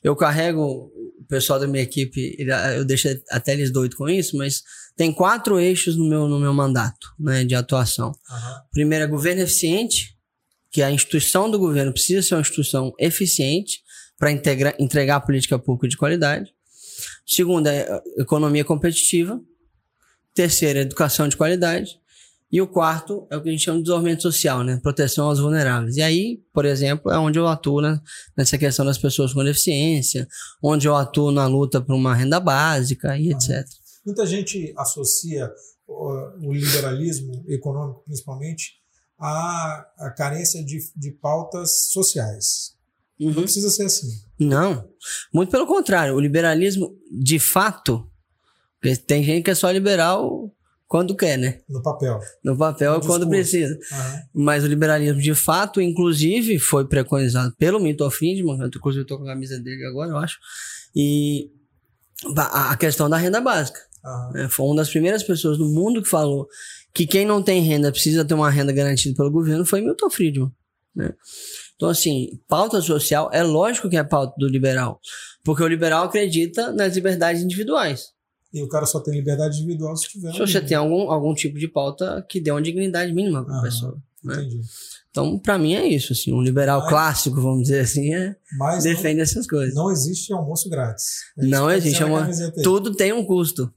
[0.04, 0.91] Eu carrego
[1.26, 2.38] o pessoal da minha equipe,
[2.76, 4.61] eu deixo até eles doidos com isso, mas
[4.95, 8.13] tem quatro eixos no meu, no meu mandato né, de atuação.
[8.30, 8.61] Aham.
[8.71, 10.15] Primeiro é governo eficiente,
[10.71, 13.82] que a instituição do governo precisa ser uma instituição eficiente
[14.17, 16.53] para entregar a política pública de qualidade.
[17.26, 19.41] Segundo é eh, economia competitiva.
[20.34, 21.99] Terceiro é educação de qualidade.
[22.56, 24.80] E o quarto é o que a gente chama de desenvolvimento social, né?
[24.82, 25.97] Proteção aos vulneráveis.
[25.97, 27.99] E aí, por exemplo, é onde eu atuo né?
[28.38, 30.26] nessa questão das pessoas com deficiência,
[30.64, 33.68] onde eu atuo na luta por uma renda básica e etc.
[34.06, 35.51] Muita gente associa
[35.86, 38.76] o liberalismo econômico, principalmente,
[39.20, 42.74] à, à carência de, de pautas sociais.
[43.20, 43.41] Não Uhum.
[43.41, 44.08] precisa ser assim.
[44.39, 44.88] Não,
[45.34, 46.16] muito pelo contrário.
[46.16, 48.10] O liberalismo, de fato,
[49.06, 50.55] tem gente que é só liberal
[50.88, 51.60] quando quer, né?
[51.68, 52.20] No papel.
[52.44, 53.30] No papel No é quando discurso.
[53.30, 53.80] precisa.
[53.92, 54.20] Aham.
[54.34, 59.24] Mas o liberalismo, de fato, inclusive, foi preconizado pelo Milton Friedman, eu, inclusive estou com
[59.24, 60.38] a camisa dele agora, eu acho,
[60.96, 61.50] e
[62.38, 63.80] a questão da renda básica.
[64.34, 64.48] Né?
[64.50, 66.48] Foi uma das primeiras pessoas no mundo que falou
[66.94, 70.52] que quem não tem renda precisa ter uma renda garantida pelo governo foi Milton Friedman.
[70.96, 71.12] Né?
[71.76, 75.00] Então, assim, pauta social é lógico que é pauta do liberal,
[75.44, 78.14] porque o liberal acredita nas liberdades individuais.
[78.56, 80.32] E o cara só tem liberdade individual se tiver.
[80.32, 83.62] Se você tem algum, algum tipo de pauta que dê uma dignidade mínima para a
[83.62, 83.97] pessoa.
[84.24, 84.36] Né?
[84.36, 84.62] Entendi.
[85.12, 86.14] Então, para mim é isso.
[86.14, 88.34] Assim, um liberal Mas- clássico, vamos dizer assim, é,
[88.82, 89.76] defende essas coisas.
[89.76, 91.06] não, não existe almoço grátis.
[91.38, 92.64] É Não existe almoço- aí.
[92.64, 93.70] Tudo tem um custo.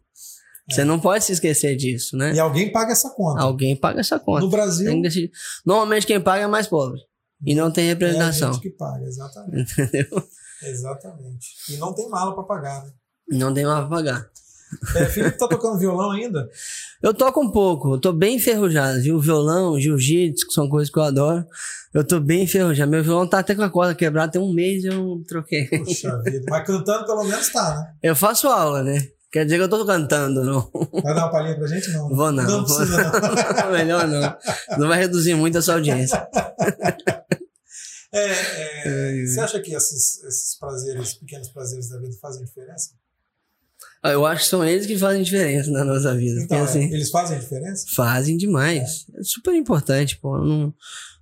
[0.70, 2.34] Você não pode se esquecer disso, né?
[2.34, 3.40] E alguém paga essa conta.
[3.40, 4.42] Alguém paga essa conta.
[4.42, 5.30] No Brasil, que.
[5.66, 7.00] Normalmente quem paga é mais pobre.
[7.44, 8.52] E não tem é a representação.
[8.52, 9.72] gente que paga, exatamente.
[9.80, 10.22] Entendeu?
[10.62, 11.46] Exatamente.
[11.70, 12.92] E não tem mala para pagar, né?
[13.30, 14.28] Não tem mais pra pagar.
[14.96, 16.48] É, Felipe tá tocando violão ainda?
[17.02, 19.18] Eu toco um pouco, eu tô bem enferrujado, viu?
[19.18, 21.46] Violão, jiu-jitsu, que são coisas que eu adoro.
[21.94, 22.90] Eu tô bem enferrujado.
[22.90, 25.66] Meu violão tá até com a corda quebrada, tem um mês e eu troquei.
[25.66, 26.44] Puxa vida.
[26.48, 27.94] Mas cantando pelo menos tá, né?
[28.02, 29.08] Eu faço aula, né?
[29.30, 30.70] Quer dizer que eu tô cantando, não.
[31.02, 31.90] Vai dar uma palhinha pra gente?
[31.90, 32.08] Não.
[32.08, 32.44] Vou não.
[32.44, 33.72] Não precisa, não.
[33.72, 34.36] Melhor não.
[34.78, 36.26] Não vai reduzir muito a sua audiência.
[38.10, 42.92] É, é, você acha que esses, esses prazeres, pequenos prazeres da vida fazem diferença?
[44.02, 46.40] Ah, Eu acho que são eles que fazem diferença na nossa vida.
[46.42, 47.84] Então, porque, é, assim, eles fazem diferença?
[47.94, 49.06] fazem demais.
[49.16, 50.38] É super importante, pô.
[50.38, 50.74] Não,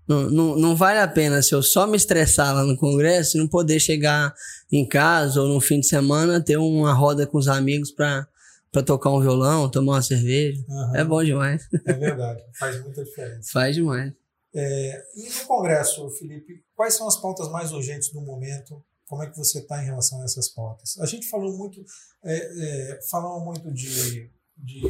[0.08, 3.40] não, não, não vale a pena se eu só me estressar lá no congresso e
[3.40, 4.32] não poder chegar
[4.70, 8.26] em casa ou no fim de semana ter uma roda com os amigos pra,
[8.70, 10.62] pra tocar um violão, tomar uma cerveja.
[10.70, 11.66] Aham, É bom demais.
[11.86, 13.50] É verdade, faz muita diferença.
[13.52, 14.12] Faz demais.
[14.54, 18.82] É, e no Congresso, Felipe, quais são as pautas mais urgentes do momento?
[19.08, 20.98] Como é que você está em relação a essas pautas?
[20.98, 21.80] A gente falou muito,
[22.24, 22.36] é,
[22.94, 24.82] é, falou muito de, de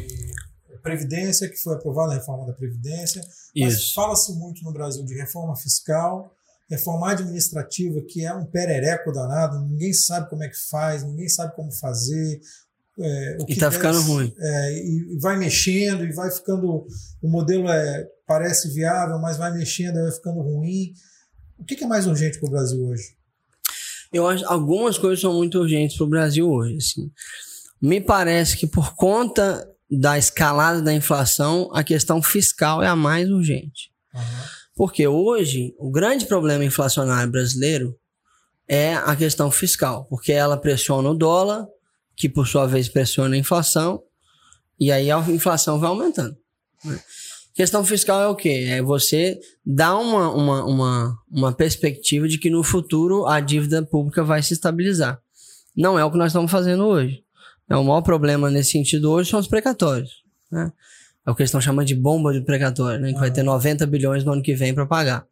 [0.82, 3.20] previdência, que foi aprovada a reforma da previdência,
[3.58, 6.32] mas fala-se muito no Brasil de reforma fiscal,
[6.68, 11.54] reforma administrativa, que é um perereco danado, ninguém sabe como é que faz, ninguém sabe
[11.54, 12.40] como fazer.
[12.98, 14.34] é, o E que tá deve- ficando ruim.
[14.38, 16.86] é, e vai mexendo e vai ficando.
[17.22, 20.94] O modelo é, parece viável, mas vai mexendo e vai ficando ruim.
[21.58, 23.14] O que, que é mais urgente para o Brasil hoje?
[24.12, 26.76] Eu acho algumas coisas são muito urgentes para o Brasil hoje.
[26.76, 27.10] Assim.
[27.80, 33.30] Me parece que por conta da escalada da inflação, a questão fiscal é a mais
[33.30, 33.90] urgente.
[34.74, 37.96] Porque hoje o grande problema inflacionário brasileiro
[38.68, 41.66] é a questão fiscal, porque ela pressiona o dólar,
[42.16, 44.02] que por sua vez pressiona a inflação,
[44.78, 46.36] e aí a inflação vai aumentando.
[46.84, 47.00] né?
[47.56, 48.66] Questão fiscal é o quê?
[48.68, 54.22] É você dar uma, uma, uma, uma perspectiva de que no futuro a dívida pública
[54.22, 55.18] vai se estabilizar.
[55.74, 57.22] Não é o que nós estamos fazendo hoje.
[57.66, 60.22] É, o maior problema nesse sentido hoje são os precatórios.
[60.52, 60.70] Né?
[61.26, 63.14] É o que eles estão chamando de bomba de precatório, né?
[63.14, 65.26] que vai ter 90 bilhões no ano que vem para pagar.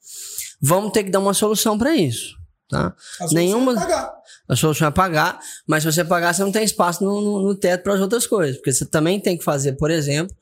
[0.63, 2.35] Vamos ter que dar uma solução para isso.
[2.71, 2.87] Tá?
[2.87, 4.15] A solução Nenhuma- é pagar.
[4.49, 7.55] A solução é pagar, mas se você pagar, você não tem espaço no, no, no
[7.55, 8.57] teto para as outras coisas.
[8.57, 10.35] Porque você também tem que fazer, por exemplo,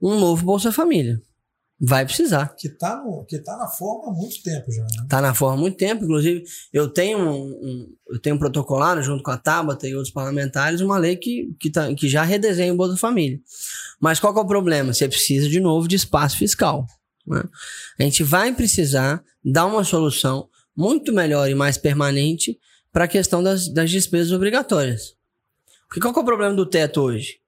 [0.00, 1.20] um novo Bolsa Família.
[1.80, 2.54] Vai precisar.
[2.56, 4.82] Que está que tá na forma há muito tempo já.
[4.82, 5.06] Né?
[5.08, 6.04] Tá na forma há muito tempo.
[6.04, 10.12] Inclusive, eu tenho um, um- eu tenho um protocolado junto com a Tabata e outros
[10.12, 13.38] parlamentares, uma lei que, que, tá, que já redesenha o Bolsa Família.
[14.00, 14.92] Mas qual é o problema?
[14.94, 16.86] Você precisa, de novo, de espaço fiscal.
[17.26, 17.42] né?
[17.98, 22.58] A gente vai precisar dar uma solução muito melhor e mais permanente
[22.92, 25.14] para a questão das, das despesas obrigatórias.
[25.88, 27.38] Porque qual é o problema do teto hoje?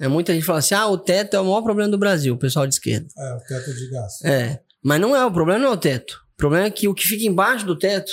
[0.00, 2.38] É, muita gente fala assim, ah, o teto é o maior problema do Brasil, o
[2.38, 3.06] pessoal de esquerda.
[3.16, 4.24] É, o teto de gasto.
[4.26, 6.20] É, mas não é, o problema não é o teto.
[6.34, 8.12] O problema é que o que fica embaixo do teto,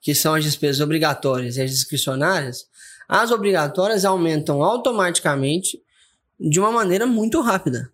[0.00, 2.66] que são as despesas obrigatórias e as discricionárias,
[3.08, 5.80] as obrigatórias aumentam automaticamente
[6.38, 7.90] de uma maneira muito rápida.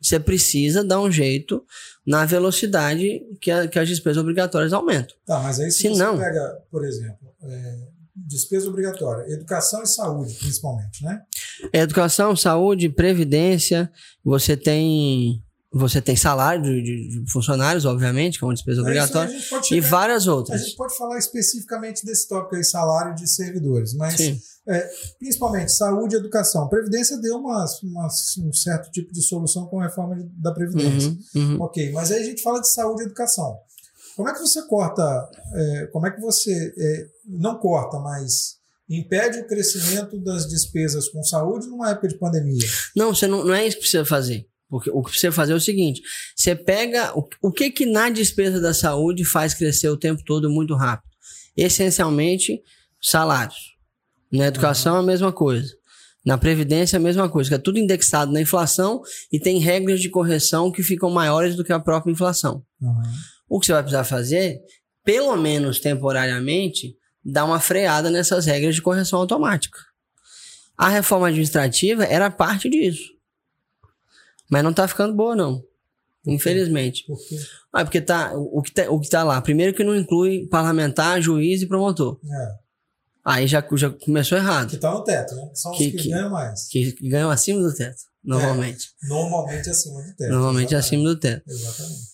[0.00, 1.64] Você precisa dar um jeito
[2.04, 5.14] na velocidade que, a- que as despesas obrigatórias aumentam.
[5.24, 7.78] Tá, mas aí se, Se você não- pega, por exemplo, é,
[8.14, 11.20] despesa obrigatória, educação e saúde, principalmente, né?
[11.72, 13.90] Educação, saúde, previdência,
[14.24, 15.42] você tem
[15.76, 19.64] você tem salário de, de- funcionários, obviamente, que é uma despesa Aí obrigatória, a pode
[19.66, 20.60] e chegar- várias A outras.
[20.64, 24.14] gente pode falar especificamente desse tópico aí, salário de servidores, mas
[24.68, 24.88] é,
[25.18, 26.68] principalmente saúde e educação.
[26.68, 31.10] Previdência deu uma, uma- um certo tipo de solução com a reforma da Previdência.
[31.34, 31.62] Uhum, uhum.
[31.62, 33.56] Ok, mas aí a gente fala de saúde e educação.
[34.16, 35.02] Como é que você corta,
[35.54, 38.56] é, como é que você é, não corta, mas
[38.88, 42.66] impede o crescimento das despesas com saúde numa época de pandemia?
[42.94, 44.46] Não, você não, não é isso que precisa fazer.
[44.68, 46.02] Porque o que precisa fazer é o seguinte:
[46.34, 50.50] você pega o, o que que na despesa da saúde faz crescer o tempo todo
[50.50, 51.10] muito rápido?
[51.56, 52.60] Essencialmente,
[53.00, 53.74] salários.
[54.32, 55.72] Na educação, a mesma coisa.
[56.24, 60.08] Na previdência, a mesma coisa, que é tudo indexado na inflação e tem regras de
[60.08, 62.64] correção que ficam maiores do que a própria inflação.
[63.48, 64.60] O que você vai precisar fazer,
[65.04, 69.78] pelo menos temporariamente, dar uma freada nessas regras de correção automática.
[70.76, 73.12] A reforma administrativa era parte disso.
[74.50, 75.62] Mas não tá ficando boa, não.
[76.26, 77.04] Infelizmente.
[77.06, 77.36] Porque
[77.72, 81.20] Ah, porque tá, o, que tá, o que tá lá, primeiro que não inclui parlamentar,
[81.20, 82.18] juiz e promotor.
[82.24, 82.64] é,
[83.26, 84.68] Aí já, já começou errado.
[84.70, 85.50] Que tá no teto, né?
[85.54, 86.68] São Que- os que, que- ganham mais.
[86.68, 88.88] Que, ganham acima do teto, normalmente.
[89.08, 90.30] Normalmente acima do teto.
[90.30, 90.86] normalmente exatamente.
[90.86, 91.42] acima do teto.
[91.50, 92.13] Exatamente.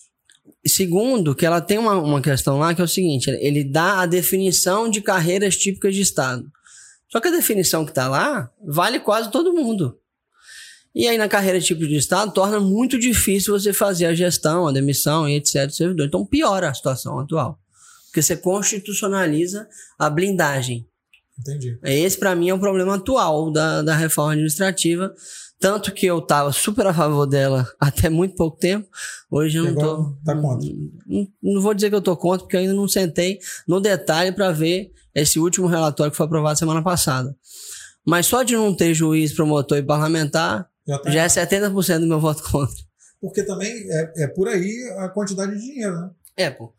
[0.65, 4.05] Segundo, que ela tem uma, uma questão lá que é o seguinte: ele dá a
[4.05, 6.51] definição de carreiras típicas de Estado.
[7.09, 9.97] Só que a definição que está lá vale quase todo mundo.
[10.93, 14.71] E aí, na carreira típica de Estado, torna muito difícil você fazer a gestão, a
[14.71, 15.65] demissão e etc.
[15.65, 16.05] do servidor.
[16.05, 17.57] Então, piora a situação atual.
[18.07, 20.85] Porque você constitucionaliza a blindagem.
[21.41, 21.77] Entendi.
[21.83, 25.13] Esse, para mim, é o problema atual da, da reforma administrativa.
[25.59, 28.87] Tanto que eu estava super a favor dela até muito pouco tempo.
[29.29, 30.15] Hoje eu não tô.
[30.23, 30.69] tá contra.
[31.05, 34.31] Não, não vou dizer que eu tô contra, porque eu ainda não sentei no detalhe
[34.31, 37.35] para ver esse último relatório que foi aprovado semana passada.
[38.05, 42.07] Mas só de não ter juiz, promotor e parlamentar, Já tá já é 70% do
[42.07, 42.75] meu voto contra.
[43.19, 46.09] Porque também é, é por aí a quantidade de dinheiro, né?
[46.35, 46.73] É, pô.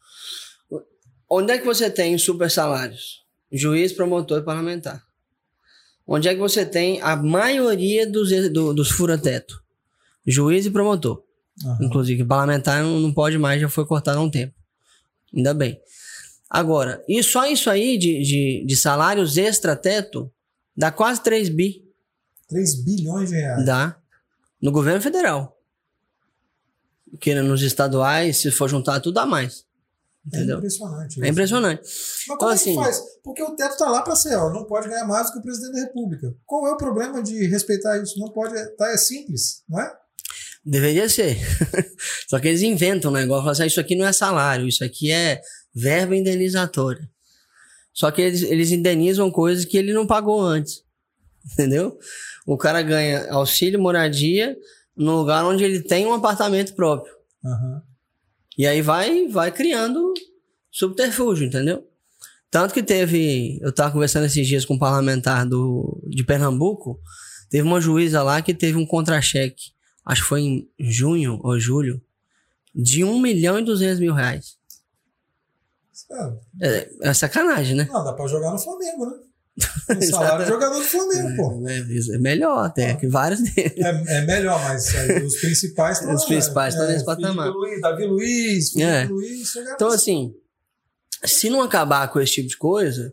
[1.31, 3.22] Onde é que você tem super salários?
[3.53, 5.05] Juiz, promotor e parlamentar.
[6.07, 9.63] Onde é que você tem a maioria dos, do- dos fura-teto?
[10.27, 11.23] Juiz e promotor.
[11.65, 11.79] Aham.
[11.83, 14.55] Inclusive, parlamentar não, não pode mais, já foi cortado há um tempo.
[15.35, 15.79] Ainda bem.
[16.49, 20.31] Agora, e só isso aí de, de, de salários extra-teto
[20.77, 21.85] dá quase 3 bi.
[22.49, 23.65] 3 bilhões de reais.
[23.65, 23.97] Dá.
[24.61, 25.59] No governo federal.
[27.21, 29.65] Que nos estaduais, se for juntar tudo, dá mais.
[30.25, 30.59] É Entendeu?
[30.59, 31.19] impressionante.
[31.19, 31.33] É isso.
[31.33, 31.81] impressionante.
[31.83, 33.03] Mas como Então, é assim- que faz?
[33.25, 35.43] Porque o teto tá lá para ser, ó, não pode ganhar mais do que o
[35.43, 36.33] presidente da República.
[36.47, 38.19] Qual é o problema de respeitar isso?
[38.21, 39.93] Não pode, tá, é simples, não é?
[40.65, 41.37] Deveria ser.
[42.31, 45.11] Só que eles inventam um negócio, assim, "Ah, isso aqui não é salário, isso aqui
[45.11, 45.41] é
[45.75, 47.11] verba indenizatória.
[47.93, 50.85] Só que eles, eles indenizam coisas que ele não pagou antes.
[51.53, 51.99] Entendeu?
[52.47, 54.57] O cara ganha auxílio moradia
[54.97, 57.13] no lugar onde ele tem um apartamento próprio.
[57.45, 57.83] Aham.
[58.57, 60.13] E aí vai, vai criando
[60.71, 61.87] subterfúgio, entendeu?
[62.51, 63.59] Tanto que teve.
[63.63, 67.01] Eu estava conversando esses dias com um parlamentar do, de Pernambuco.
[67.49, 69.73] Teve uma juíza lá que teve um contra-cheque.
[70.05, 72.03] Acho que foi em junho ou julho.
[72.75, 74.59] De 1 milhão e 200 mil reais.
[76.61, 77.89] É, É, é sacanagem, né?
[77.91, 79.19] Não, dá pra jogar no Flamengo, né?
[79.59, 81.69] O salário é jogador do Flamengo, pô.
[81.69, 81.79] É,
[82.15, 83.73] é melhor até, que vários deles.
[83.77, 87.51] É, é melhor, mas aí os principais estão Os lá, principais estão é, nesse patamar.
[87.51, 89.05] Luiz, Davi Luiz, Felipe É.
[89.05, 90.33] Luiz, Então, assim.
[91.25, 93.13] se não acabar com esse tipo de coisa,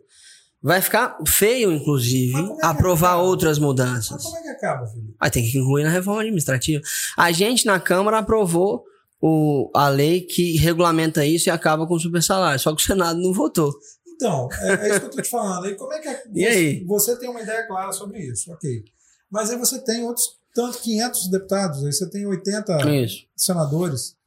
[0.63, 3.23] vai ficar feio, inclusive, Mas é aprovar acaba?
[3.23, 4.23] outras Mas mudanças.
[4.23, 5.15] como é que acaba, Felipe?
[5.19, 6.81] Aí tem que incluir na reforma administrativa.
[7.17, 8.83] A gente, na Câmara, aprovou
[9.21, 12.59] o, a lei que regulamenta isso e acaba com o super salário.
[12.59, 13.73] Só que o Senado não votou.
[14.19, 15.65] Então, é, é isso que eu tô te falando.
[15.67, 16.83] E como é que é, E aí?
[16.83, 18.83] Você tem uma ideia clara sobre isso, ok.
[19.31, 23.25] Mas aí você tem outros, tanto 500 deputados, aí você tem 80 Isso.
[23.35, 24.17] senadores.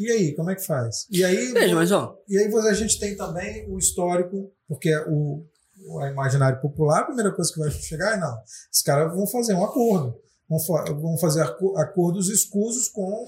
[0.00, 1.06] E aí, como é que faz?
[1.10, 4.94] E aí, Veja, mas ó, e aí você- a gente tem também o histórico, porque
[5.06, 5.44] o,
[5.86, 8.36] o imaginário popular, a primeira coisa que vai chegar é não,
[8.72, 10.16] os caras vão fazer um acordo,
[10.48, 13.26] vão, fa- vão fazer aco- acordos escusos com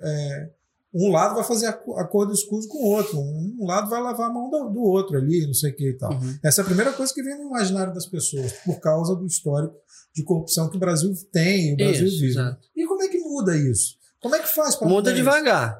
[0.00, 0.50] é,
[0.94, 4.32] um lado vai fazer aco- acordo escuso com o outro, um lado vai lavar a
[4.32, 6.12] mão do, do outro ali, não sei o que e tal.
[6.12, 6.38] Uhum.
[6.42, 9.74] Essa é a primeira coisa que vem no imaginário das pessoas, por causa do histórico
[10.14, 12.32] de corrupção que o Brasil tem, o Brasil Isso, vive.
[12.32, 12.58] exato.
[12.74, 13.96] E como é que muda isso?
[14.20, 15.78] Como é que faz para muda devagar.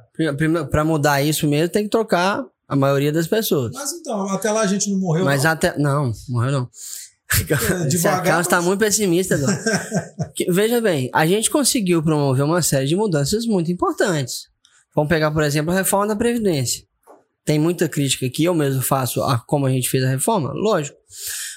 [0.71, 3.73] Para mudar isso mesmo, tem que trocar a maioria das pessoas.
[3.73, 5.25] Mas então, até lá a gente não morreu.
[5.25, 5.51] Mas não?
[5.51, 5.77] até.
[5.79, 6.71] Não, morreu não.
[7.33, 9.37] Esse devagar, Carlos está muito pessimista,
[10.49, 14.49] Veja bem, a gente conseguiu promover uma série de mudanças muito importantes.
[14.99, 16.85] Vamos pegar, por exemplo, a reforma da Previdência.
[17.45, 20.99] Tem muita crítica aqui, eu mesmo faço a como a gente fez a reforma, lógico.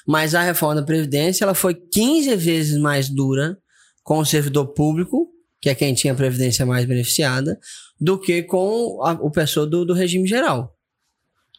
[0.07, 3.57] Mas a reforma da Previdência ela foi 15 vezes mais dura
[4.03, 5.27] com o servidor público,
[5.59, 7.59] que é quem tinha a Previdência mais beneficiada,
[7.99, 10.77] do que com a- o pessoal do, do regime geral.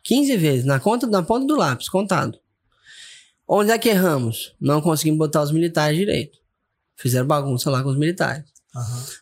[0.05, 2.39] 15 vezes, na, conta, na ponta do lápis, contado.
[3.45, 4.55] Onde é que erramos?
[4.61, 6.39] Não conseguimos botar os militares direito.
[6.97, 8.52] Fizeram bagunça lá com os militares.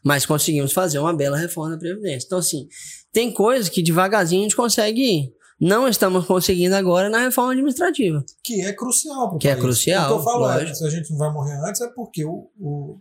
[0.04, 2.26] Mas conseguimos fazer uma bela reforma da Previdência.
[2.26, 2.66] Então, assim,
[3.12, 5.32] tem coisas que devagarzinho a gente consegue ir.
[5.60, 8.24] Não estamos conseguindo agora na reforma administrativa.
[8.42, 9.36] Que é crucial.
[9.36, 9.62] Que é país.
[9.62, 12.24] crucial, O que eu falo é, se a gente não vai morrer antes, é porque
[12.24, 12.98] o, o-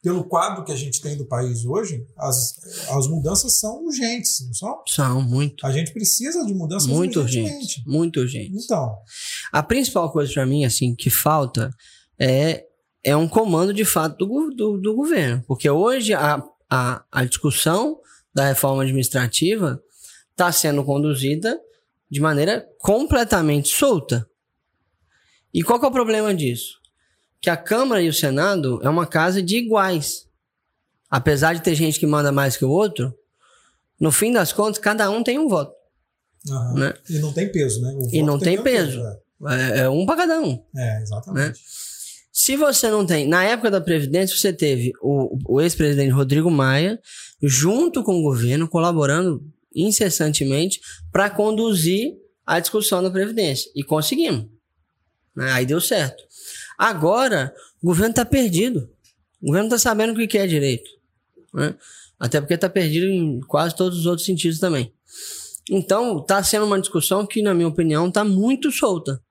[0.00, 2.54] pelo quadro que a gente tem do país hoje, as,
[2.90, 4.82] as mudanças são urgentes, não são?
[4.86, 7.82] São muito, A gente precisa de mudanças muito urgentes.
[7.84, 8.64] Muito urgentes.
[8.64, 8.94] Então,
[9.52, 11.68] A principal coisa para mim, assim, que falta
[12.16, 12.64] é,
[13.02, 15.42] é um comando de fato do, do, do governo.
[15.46, 18.00] Porque hoje a, a, a discussão
[18.34, 19.82] da reforma administrativa
[20.30, 21.58] está sendo conduzida
[22.10, 24.28] de maneira completamente solta.
[25.52, 26.78] E qual é o problema disso?
[27.40, 30.26] Que a Câmara e o Senado é uma casa de iguais.
[31.10, 33.14] Apesar de ter gente que manda mais que o outro,
[33.98, 35.74] no fim das contas, cada um tem um voto.
[36.50, 36.74] aham.
[36.74, 36.94] Né?
[37.08, 37.98] e não tem peso, né?
[38.12, 39.00] E não tem que ter peso.
[39.00, 39.18] é.
[39.46, 40.62] É, é um para cada um.
[40.76, 41.60] É, exatamente.
[42.48, 46.98] Se você não tem, na época da Previdência, você teve o, o ex-presidente Rodrigo Maia,
[47.42, 49.44] junto com o governo, colaborando
[49.76, 50.80] incessantemente
[51.12, 53.70] para conduzir a discussão da Previdência.
[53.76, 54.46] E conseguimos.
[55.36, 55.52] Né?
[55.52, 56.24] Aí deu certo.
[56.78, 58.88] Agora, o governo está perdido.
[59.42, 60.88] O governo está sabendo o que quer direito.
[61.52, 61.74] Né?
[62.18, 64.90] Até porque está perdido em quase todos os outros sentidos também.
[65.70, 69.22] Então, está sendo uma discussão que, na minha opinião, está muito solta.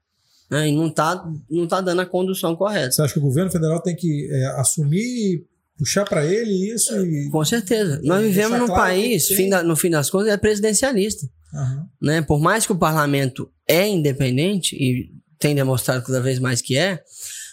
[0.50, 0.70] Né?
[0.70, 2.92] E não está não tá dando a condução correta.
[2.92, 5.46] Você acha que o governo federal tem que é, assumir,
[5.78, 6.96] puxar para ele isso?
[7.06, 7.30] E...
[7.30, 8.00] Com certeza.
[8.04, 11.28] Nós vivemos num claro país, fim da, no fim das contas, é presidencialista.
[11.54, 11.86] Uhum.
[12.02, 12.22] Né?
[12.22, 17.02] Por mais que o parlamento é independente, e tem demonstrado cada vez mais que é,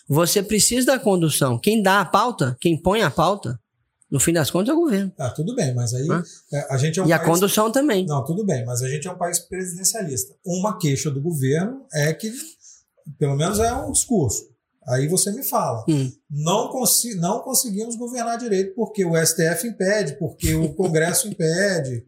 [0.09, 1.59] você precisa da condução.
[1.59, 3.59] Quem dá a pauta, quem põe a pauta,
[4.11, 5.13] no fim das contas é o governo.
[5.19, 6.07] Ah, tudo bem, mas aí
[6.53, 7.21] é, a gente é um E país...
[7.21, 8.07] a condução também.
[8.07, 10.35] Não, tudo bem, mas a gente é um país presidencialista.
[10.45, 12.31] Uma queixa do governo é que,
[13.19, 14.43] pelo menos é um discurso.
[14.87, 15.85] Aí você me fala.
[15.89, 16.11] Hum.
[16.31, 22.05] Não, consi não conseguimos governar direito porque o STF impede, porque o Congresso impede.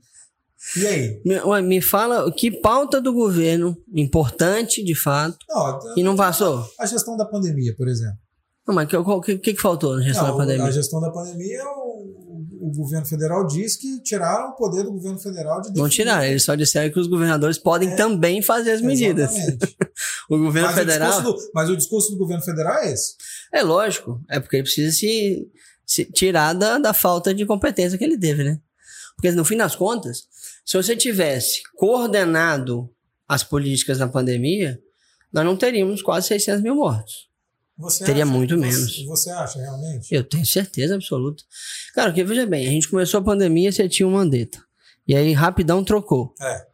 [0.76, 1.22] E aí?
[1.24, 6.66] Me, me fala que pauta do governo, importante de fato, não, e não passou?
[6.78, 8.18] A gestão da pandemia, por exemplo.
[8.66, 10.64] Não, mas o que, que, que, faltou na gestão não, da pandemia?
[10.64, 12.25] A gestão da pandemia, o,
[12.68, 15.82] o, governo federal diz que tiraram o poder do governo federal de definir.
[15.82, 19.32] Não tiraram, eles só disseram que os governadores podem é, também fazer as medidas.
[20.30, 21.20] o governo mas federal.
[21.20, 23.14] O do, mas o discurso do governo federal é esse?
[23.52, 25.48] É lógico, é porque ele precisa se,
[25.86, 28.60] se tirar da, da falta de competência que ele teve, né?
[29.14, 30.24] Porque no fim das contas,
[30.64, 32.90] se você tivesse coordenado
[33.28, 34.78] as políticas na pandemia,
[35.32, 37.25] nós não teríamos quase 600 mil mortos.
[37.78, 39.04] Você Teria acha, muito você, menos.
[39.04, 40.14] Você acha, realmente?
[40.14, 41.44] Eu tenho certeza absoluta.
[41.94, 44.62] Cara, porque veja bem, a gente começou a pandemia, você tinha o Mandetta.
[45.06, 46.34] E aí, rapidão, trocou.
[46.40, 46.66] É.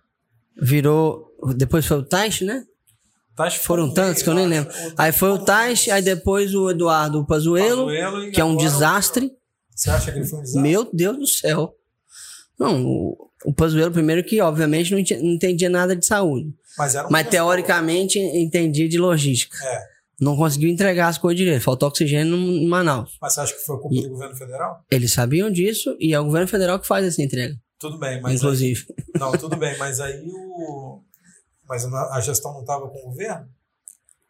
[0.60, 1.28] Virou.
[1.56, 2.64] Depois foi o Taish, né?
[3.34, 4.72] Taish Foram tantos que eu nem lembro.
[4.96, 9.32] Aí foi o Taish, aí depois o Eduardo Pazuello, Pazuello que é um desastre.
[9.74, 10.62] Você acha que ele foi um desastre?
[10.62, 11.74] Meu Deus do céu.
[12.58, 16.54] Não, o, o Pazuello, primeiro que, obviamente, não entendia nada de saúde.
[16.78, 19.58] Mas, era um mas teoricamente, entendia de logística.
[19.64, 23.18] É não conseguiu entregar as coisas direito, faltou oxigênio em Manaus.
[23.20, 24.84] Mas você acha que foi culpa e do governo federal?
[24.90, 27.56] Eles sabiam disso e é o governo federal que faz essa entrega.
[27.78, 28.36] Tudo bem, mas.
[28.36, 28.86] Inclusive.
[28.90, 31.00] Aí, não, tudo bem, mas aí o.
[31.68, 33.48] Mas a gestão não estava com o governo?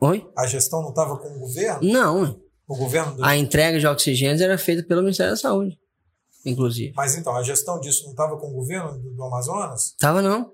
[0.00, 0.26] Oi?
[0.36, 1.92] A gestão não estava com o governo?
[1.92, 2.40] Não.
[2.66, 3.16] O governo.
[3.16, 3.24] Do...
[3.24, 5.78] A entrega de oxigênio era feita pelo Ministério da Saúde,
[6.46, 6.92] inclusive.
[6.96, 9.94] Mas então, a gestão disso não estava com o governo do, do Amazonas?
[9.98, 10.52] Tava não.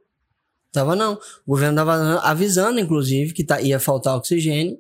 [0.72, 1.14] Tava não.
[1.46, 4.76] O governo estava avisando, inclusive, que tá, ia faltar oxigênio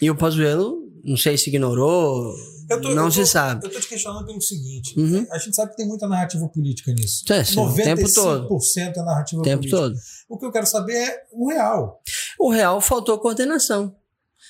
[0.00, 2.34] e o Pazuello, não sei se ignorou,
[2.82, 3.66] tô, não se sabe.
[3.66, 5.26] Eu tô te questionando pelo seguinte, uhum.
[5.30, 7.24] a gente sabe que tem muita narrativa política nisso.
[7.32, 8.58] É, sim, 95% tempo todo.
[8.76, 9.80] é narrativa o tempo política.
[9.80, 9.96] todo.
[10.28, 12.02] O que eu quero saber é o real.
[12.38, 13.94] O real faltou coordenação.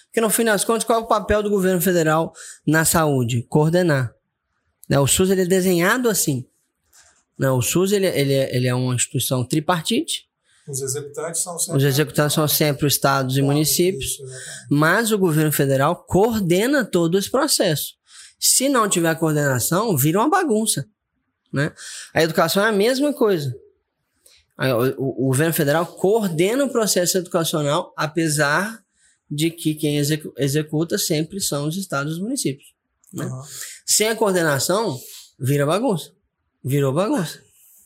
[0.07, 2.33] Porque no fim das contas, qual é o papel do governo federal
[2.67, 3.43] na saúde?
[3.43, 4.15] Coordenar.
[4.89, 6.47] Né, o SUS ele é desenhado assim.
[7.39, 10.27] Né, o SUS ele, ele, é, ele é uma instituição tripartite,
[10.69, 14.19] os executantes são sempre, os executantes são sempre os estados e municípios,
[14.71, 17.95] mas o governo federal coordena todo esse processo.
[18.39, 20.87] Se não tiver coordenação, vira uma bagunça.
[21.53, 21.73] Né?
[22.13, 23.55] A educação é a mesma coisa.
[24.99, 28.83] O, o governo federal coordena o processo educacional, apesar
[29.31, 29.99] de que quem
[30.39, 32.75] executa sempre são os estados e os municípios.
[33.13, 33.25] Né?
[33.25, 33.43] Uhum.
[33.85, 34.99] Sem a coordenação,
[35.39, 36.13] vira bagunça.
[36.65, 37.41] Virou bagunça.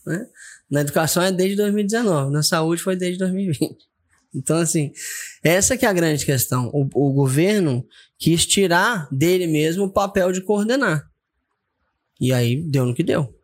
[0.06, 0.26] Né?
[0.70, 3.90] Na educação é desde 2019, na saúde foi desde 2020.
[4.32, 4.92] Então, assim,
[5.42, 6.70] essa que é a grande questão.
[6.72, 7.84] O, o governo
[8.16, 11.10] quis tirar dele mesmo o papel de coordenar.
[12.20, 13.34] E aí deu no que deu.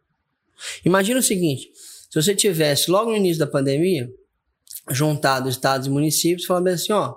[0.84, 4.08] Imagina o seguinte: se você tivesse logo no início da pandemia
[4.90, 7.16] juntado estados e municípios, falando assim, ó,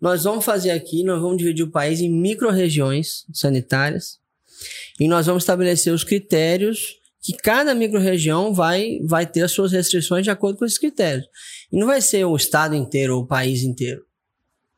[0.00, 4.18] nós vamos fazer aqui, nós vamos dividir o país em micro-regiões sanitárias
[5.00, 10.24] e nós vamos estabelecer os critérios que cada microrregião vai, vai ter as suas restrições
[10.24, 11.26] de acordo com esses critérios.
[11.70, 14.02] E não vai ser o estado inteiro ou o país inteiro.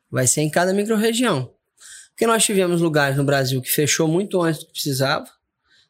[0.09, 1.49] Vai ser em cada microrregião.
[2.09, 5.25] Porque nós tivemos lugares no Brasil que fechou muito antes do que precisava.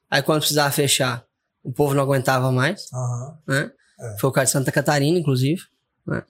[0.08, 1.26] Aí quando precisava fechar,
[1.64, 2.86] o povo não aguentava mais.
[2.94, 3.38] Uhum.
[3.48, 3.72] Né?
[4.00, 4.18] É.
[4.20, 5.64] Foi o caso de Santa Catarina, inclusive.
[6.06, 6.24] Né?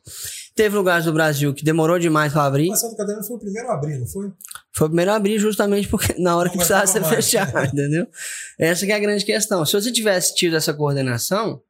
[0.55, 2.69] Teve lugares do Brasil que demorou demais para abrir.
[2.69, 4.32] Mas Santa Catarina foi o primeiro a abrir, não foi?
[4.74, 7.15] Foi o primeiro a abrir justamente porque na hora não que precisava ser mais.
[7.15, 8.07] fechado, entendeu?
[8.59, 9.65] Essa é a grande questão.
[9.65, 11.61] Se você tivesse tido essa coordenação,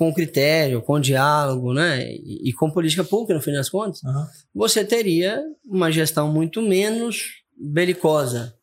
[0.00, 4.26] com critério, com diálogo, né, e, e com política pública, no fim das contas, uhum.
[4.54, 8.54] você teria uma gestão muito menos belicosa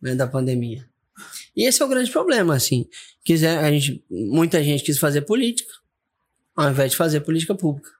[0.00, 0.86] né, da pandemia.
[1.56, 2.86] E esse é o grande problema, assim.
[3.24, 5.72] Quiser, a gente, muita gente quis fazer política,
[6.56, 7.90] ao invés de fazer política pública.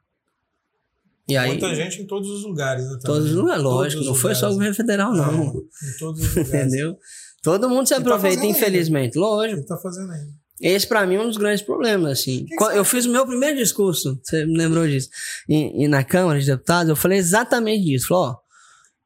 [1.26, 2.98] E aí, Muita gente em todos os lugares, né?
[3.02, 5.42] todos os lugares, lógico, não foi só o governo federal, não.
[5.44, 6.48] É, em todos os lugares.
[6.48, 6.98] Entendeu?
[7.42, 8.56] Todo mundo se tá aproveita, ainda.
[8.56, 9.18] infelizmente.
[9.18, 9.60] Lógico.
[9.60, 10.32] Ele tá fazendo ainda.
[10.60, 12.46] Esse, pra mim, é um dos grandes problemas, assim.
[12.46, 15.08] que eu fiz o meu primeiro discurso, você me lembrou disso,
[15.48, 18.08] e, e na Câmara de Deputados, eu falei exatamente disso.
[18.08, 18.36] Falei, ó,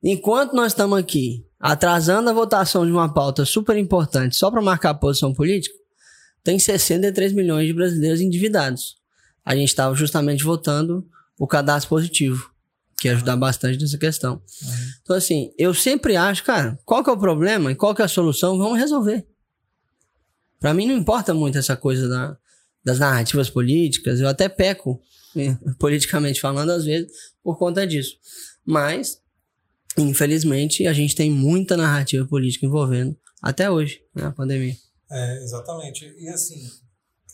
[0.02, 4.94] enquanto nós estamos aqui atrasando a votação de uma pauta super importante só para marcar
[4.94, 5.74] posição política,
[6.44, 8.96] tem 63 milhões de brasileiros endividados.
[9.48, 12.50] A gente estava justamente votando o cadastro positivo,
[12.98, 14.42] que ia ajudar bastante nessa questão.
[15.00, 18.04] Então, assim, eu sempre acho, cara, qual que é o problema e qual que é
[18.04, 19.26] a solução, vamos resolver.
[20.60, 22.36] Pra mim não importa muito essa coisa da-
[22.84, 25.00] das narrativas políticas, eu até peco,
[25.34, 27.10] eh, politicamente falando, às vezes,
[27.42, 28.16] por conta disso.
[28.66, 29.18] Mas,
[29.96, 34.76] infelizmente, a gente tem muita narrativa política envolvendo até hoje, né, a pandemia.
[35.10, 36.04] É, exatamente.
[36.18, 36.68] E assim,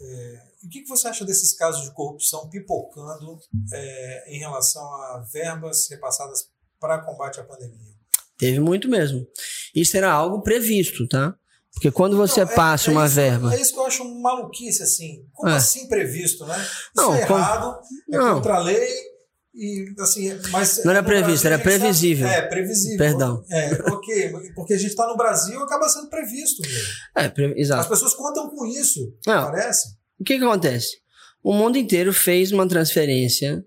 [0.01, 3.39] é, o que, que você acha desses casos de corrupção pipocando
[3.73, 6.49] é, em relação a verbas repassadas
[6.81, 7.95] para combate à pandemia?
[8.39, 9.27] Teve muito mesmo.
[9.75, 11.35] Isso era algo previsto, tá?
[11.73, 13.55] Porque quando você Não, é- passa é uma isso- verba.
[13.55, 15.27] É isso que eu acho maluquice, assim.
[15.33, 15.57] Como É.
[15.57, 16.57] assim previsto, né?
[16.61, 17.81] Isso Não, é com- errado,
[18.13, 18.35] é Não.
[18.37, 19.15] contra a lei.
[19.57, 22.27] E, assim, mas Não era no previsto, era previsível.
[22.27, 22.99] é, previsível.
[22.99, 23.45] Perdão.
[23.49, 26.89] É, ok, porque a gente está no Brasil acaba sendo previsto mesmo.
[27.17, 27.89] É, pre- As exato.
[27.89, 29.45] pessoas contam com isso, Não.
[29.45, 29.97] parece.
[30.25, 31.03] O que, que acontece?
[31.43, 33.63] O mundo inteiro fez uma transferência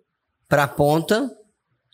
[0.49, 1.29] para a ponta,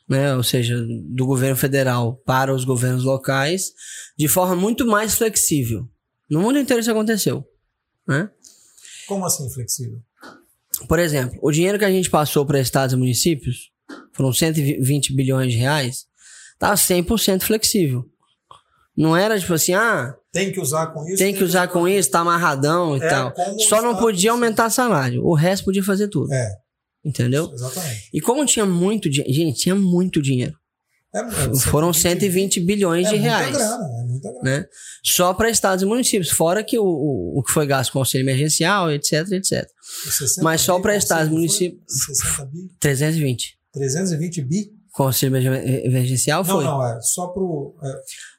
[0.07, 3.73] né, ou seja, do governo federal para os governos locais,
[4.17, 5.85] de forma muito mais flexível.
[6.29, 7.45] No mundo inteiro isso aconteceu.
[8.07, 8.31] Né?
[9.05, 10.01] Como assim flexível?
[10.87, 13.69] Por exemplo, o dinheiro que a gente passou para estados e municípios,
[14.13, 16.05] foram 120 bilhões de reais,
[16.57, 18.09] tá 100% flexível.
[18.95, 21.17] Não era tipo assim, ah, Tem que usar com isso?
[21.17, 23.33] tem que usar com isso, tá amarradão e É, tal.
[23.67, 25.23] Só não podia aumentar salário.
[25.25, 26.31] O resto podia fazer tudo.
[26.33, 26.49] É,
[27.03, 27.49] Entendeu?
[27.53, 28.09] exatamente.
[28.13, 30.53] E como tinha muito dinheiro, gente, tinha muito dinheiro.
[31.15, 34.43] É, é Foram 120 bilhões é de muita reais, Grana, é muita grana.
[34.61, 34.65] né?
[35.03, 38.23] Só para estados e municípios, fora que o, o, o que foi gasto com auxílio
[38.23, 39.67] emergencial, etc, etc.
[40.05, 42.59] 60 Mas só para estados e municípios, 60 bi?
[42.79, 43.57] 320.
[43.73, 44.71] 320 bi?
[44.91, 46.63] Com auxílio emergen- emergencial Não, foi.
[46.63, 47.75] não, é só pro.
[47.83, 47.87] É,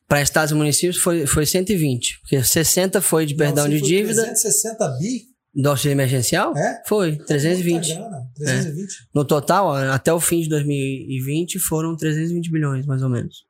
[0.06, 2.20] Para estados e municípios foi, foi 120.
[2.20, 5.34] Porque 60 foi de perdão de dívida 360 bi?
[5.54, 6.56] do auxílio emergencial.
[6.56, 6.82] É?
[6.86, 7.86] Foi, 320.
[7.86, 8.88] Muita grana, 320.
[9.14, 13.46] No total, até o fim de 2020, foram 320 bilhões, mais ou menos,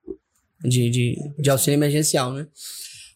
[0.63, 2.47] de, de, de auxílio emergencial, né?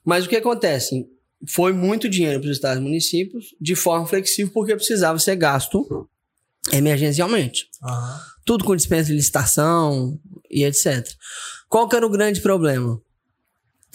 [0.04, 1.06] Mas o que acontece?
[1.48, 6.08] Foi muito dinheiro para os estados e municípios, de forma flexível, porque precisava ser gasto
[6.72, 7.68] emergencialmente.
[8.44, 10.18] Tudo com dispensa de licitação
[10.50, 11.06] e etc.
[11.68, 13.00] Qual que era o grande problema?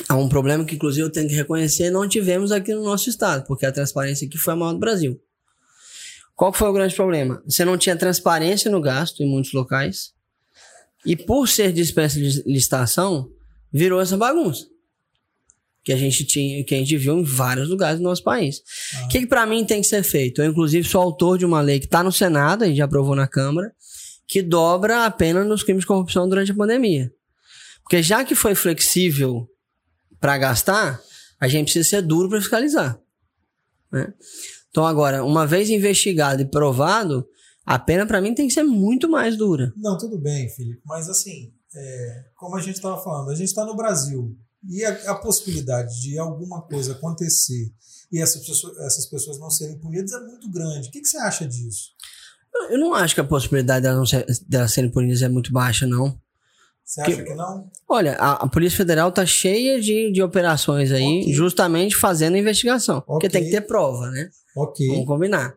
[0.08, 3.46] Há um problema que, inclusive, eu tenho que reconhecer, não tivemos aqui no nosso estado,
[3.46, 5.20] porque a transparência aqui foi a maior do Brasil.
[6.36, 7.42] Qual que foi o grande problema?
[7.48, 10.14] Você não tinha transparência no gasto em muitos locais,
[11.06, 13.30] e por ser dispensa de licitação,
[13.72, 14.68] virou essa bagunça.
[15.84, 18.62] Que a gente tinha, que a gente viu em vários lugares do nosso país.
[19.04, 20.42] O que, que para mim tem que ser feito?
[20.42, 23.16] Eu, inclusive, sou autor de uma lei que está no Senado, a gente já aprovou
[23.16, 23.74] na Câmara,
[24.26, 27.12] que dobra a pena nos crimes de corrupção durante a pandemia.
[27.84, 29.50] Porque já que foi flexível
[30.24, 31.04] para gastar,
[31.38, 32.98] a gente precisa ser duro para fiscalizar.
[33.92, 34.14] né?
[34.70, 37.28] Então, agora, uma vez investigado e provado,
[37.66, 39.74] a pena para mim tem que ser muito mais dura.
[39.76, 40.82] Não, tudo bem, Felipe.
[40.86, 44.34] Mas assim, é, como a gente estava falando, a gente está no Brasil.
[44.70, 47.74] E a, a possibilidade de alguma coisa acontecer
[48.10, 50.88] e essas pessoas, essas pessoas não serem punidas é muito grande.
[50.88, 51.90] O que, que você acha disso?
[52.70, 56.18] Eu não acho que a possibilidade delas, ser, delas serem punidas é muito baixa, não.
[56.86, 57.70] Você acha que, não?
[57.88, 61.34] Olha, a, a Polícia Federal tá cheia de, de operações aí, Ok.
[61.34, 63.02] justamente fazendo investigação.
[63.02, 63.30] Porque Ok.
[63.30, 64.30] tem que ter prova, né?
[64.56, 64.88] Ok.
[64.90, 65.56] Vamos combinar.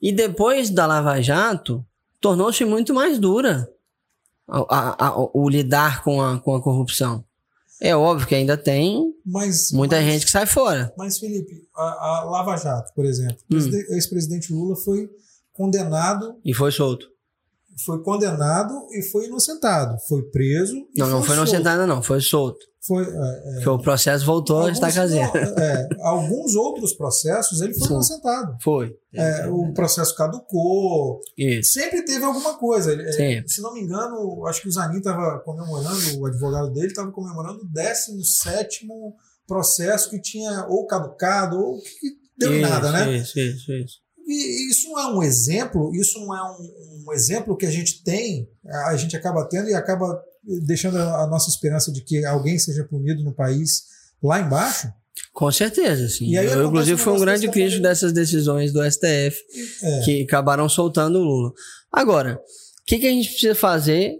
[0.00, 1.84] E depois da Lava Jato,
[2.20, 3.68] tornou-se muito mais dura
[4.46, 7.24] a- a- a- o lidar com a, com a corrupção.
[7.80, 10.92] É óbvio que ainda tem Mas, muita mas, gente que sai fora.
[10.98, 11.82] Mas, Felipe, a,
[12.20, 13.56] a Lava Jato, por exemplo, Hum.
[13.56, 15.08] o preside- ex-presidente Lula foi
[15.52, 17.06] condenado, E foi solto.
[17.84, 19.96] Foi condenado e foi inocentado.
[20.08, 20.76] Foi preso.
[20.94, 21.48] E Não, não foi solto.
[21.50, 22.02] inocentado, não.
[22.02, 22.58] Foi solto.
[22.86, 25.30] Foi, é, é, o processo voltou a alguns, estar caseiro.
[25.36, 27.94] é, alguns outros processos ele foi Sim.
[27.94, 28.56] inocentado.
[28.62, 28.96] Foi.
[29.14, 31.20] É, o processo caducou.
[31.36, 31.72] Isso.
[31.72, 32.92] Sempre teve alguma coisa.
[32.94, 37.10] É, se não me engano, acho que o Zanin estava comemorando, o advogado dele estava
[37.10, 38.86] comemorando o 17
[39.46, 43.16] processo que tinha ou caducado ou que deu em isso, nada, né?
[43.16, 43.96] Isso, isso, isso.
[44.26, 48.02] E isso não é um exemplo, isso não é um, um exemplo que a gente
[48.02, 48.48] tem,
[48.86, 50.20] a gente acaba tendo e acaba
[50.66, 53.84] deixando a, nossa esperança de que alguém seja punido no país
[54.22, 54.92] lá embaixo.
[55.32, 56.26] Com certeza, sim.
[56.26, 59.36] E Eu, inclusive, um fui um grande crítico dessas decisões do STF
[59.82, 60.00] É.
[60.04, 61.52] que acabaram soltando o Lula.
[61.92, 62.40] Agora,
[62.88, 64.16] que, que a gente precisa fazer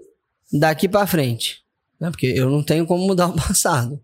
[0.53, 1.62] daqui para frente?
[1.99, 2.11] Né?
[2.11, 3.95] Porque eu não tenho como mudar o passado.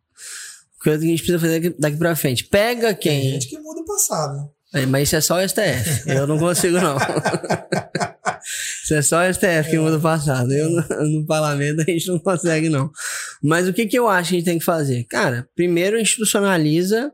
[0.80, 2.45] O que a gente precisa fazer daqui para frente?
[2.45, 3.20] Pega quem.
[3.20, 4.51] Tem gente que muda o passado.
[4.72, 6.09] É, mas isso é só o STF.
[6.11, 6.97] Eu não consigo, não.
[8.83, 10.53] isso é só o STF que muda o passado.
[10.53, 12.91] Eu, no, no, parlamento, a gente não consegue, não.
[13.43, 15.05] Mas o que, que eu acho que a gente tem que fazer?
[15.05, 17.13] Cara, primeiro institucionaliza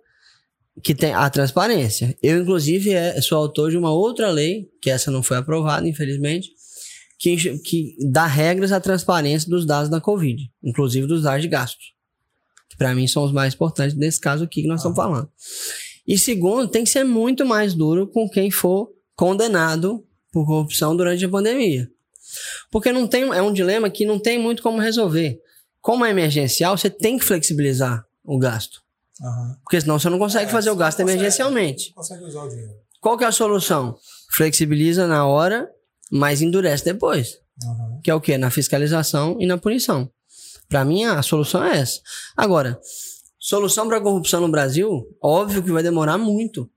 [0.83, 2.17] que tem a transparência.
[2.23, 6.51] Eu, inclusive, é, sou autor de uma outra lei, que essa não foi aprovada, infelizmente,
[7.19, 11.93] que, que dá regras à transparência dos dados da Covid, inclusive dos dados de gastos.
[12.69, 14.89] Que para mim são os mais importantes nesse caso aqui que nós ah.
[14.89, 15.31] estamos falando.
[16.07, 21.25] E segundo, tem que ser muito mais duro com quem for condenado por corrupção durante
[21.25, 21.91] a pandemia.
[22.71, 25.41] Porque não tem, é um dilema que não tem muito como resolver.
[25.81, 28.83] Como é emergencial, você tem que flexibilizar o gasto.
[29.21, 29.57] Uhum.
[29.63, 31.93] Porque senão você não consegue é, fazer o gasto consegue, emergencialmente.
[31.93, 32.75] Consegue usar o dinheiro.
[33.01, 33.97] Qual que é a solução?
[34.31, 35.69] Flexibiliza na hora,
[36.11, 37.39] mas endurece depois.
[37.65, 38.01] Uhum.
[38.03, 38.39] Que é o quê?
[38.39, 40.11] Na fiscalização e na punição.
[40.69, 42.01] Para mim, a solução é essa.
[42.37, 42.79] Agora,
[43.41, 46.71] Solução para corrupção no Brasil, óbvio que vai demorar muito,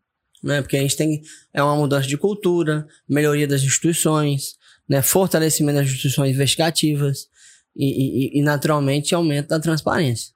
[0.43, 0.61] né?
[0.61, 1.21] Porque a gente tem
[1.53, 4.55] é uma mudança de cultura, melhoria das instituições,
[4.87, 5.01] né?
[5.01, 7.27] Fortalecimento das instituições investigativas
[7.75, 10.33] e, e, e naturalmente aumento da transparência.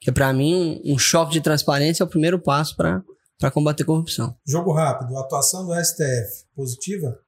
[0.00, 3.02] Que para mim um, um, choque de transparência é o primeiro passo para
[3.38, 4.36] para combater corrupção.
[4.44, 7.20] Jogo rápido, atuação do STF positiva?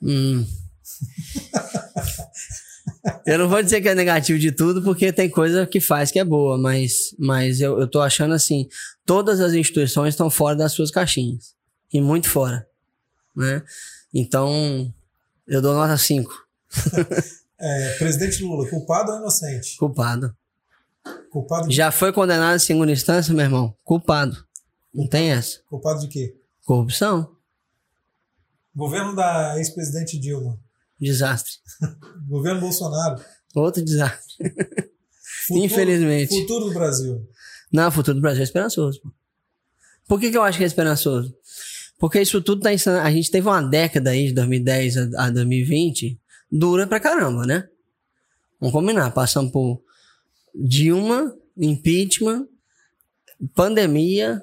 [0.00, 0.46] Hum.
[3.26, 6.18] Eu não vou dizer que é negativo de tudo, porque tem coisa que faz que
[6.18, 8.68] é boa, mas, mas eu, eu tô achando assim,
[9.04, 11.54] todas as instituições estão fora das suas caixinhas.
[11.92, 12.66] E muito fora.
[13.36, 13.62] Né?
[14.12, 14.92] Então,
[15.46, 16.32] eu dou nota 5.
[17.60, 19.76] é, presidente Lula, culpado ou inocente?
[19.76, 20.34] Culpado.
[21.30, 21.74] Culpado de...
[21.74, 23.76] Já foi condenado em segunda instância, meu irmão?
[23.84, 24.44] Culpado.
[24.94, 25.60] Não tem essa.
[25.68, 26.36] Culpado de quê?
[26.64, 27.36] Corrupção.
[28.74, 30.58] Governo da ex-presidente Dilma.
[31.02, 31.54] Desastre.
[32.28, 33.20] Governo Bolsonaro.
[33.54, 34.36] Outro desastre.
[35.46, 36.40] Futuro, Infelizmente.
[36.40, 37.28] Futuro do Brasil.
[37.72, 39.02] Não, o futuro do Brasil é esperançoso.
[40.06, 41.34] Por que, que eu acho que é esperançoso?
[41.98, 43.00] Porque isso tudo tá ensinando.
[43.06, 47.68] A gente teve uma década aí, de 2010 a, a 2020, dura pra caramba, né?
[48.60, 49.10] Vamos combinar.
[49.10, 49.82] Passamos por
[50.54, 52.46] Dilma, impeachment,
[53.54, 54.40] pandemia,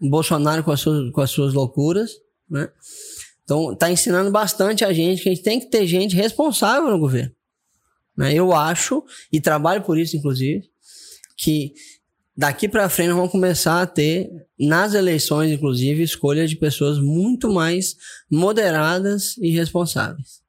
[0.00, 2.12] Bolsonaro com as suas, com as suas loucuras,
[2.48, 2.70] né?
[3.44, 6.98] Então, está ensinando bastante a gente que a gente tem que ter gente responsável no
[6.98, 7.32] governo.
[8.16, 8.34] Né?
[8.34, 10.70] Eu acho, e trabalho por isso, inclusive,
[11.36, 11.74] que
[12.36, 17.52] daqui para frente nós vamos começar a ter, nas eleições, inclusive, escolha de pessoas muito
[17.52, 17.96] mais
[18.30, 20.42] moderadas e responsáveis.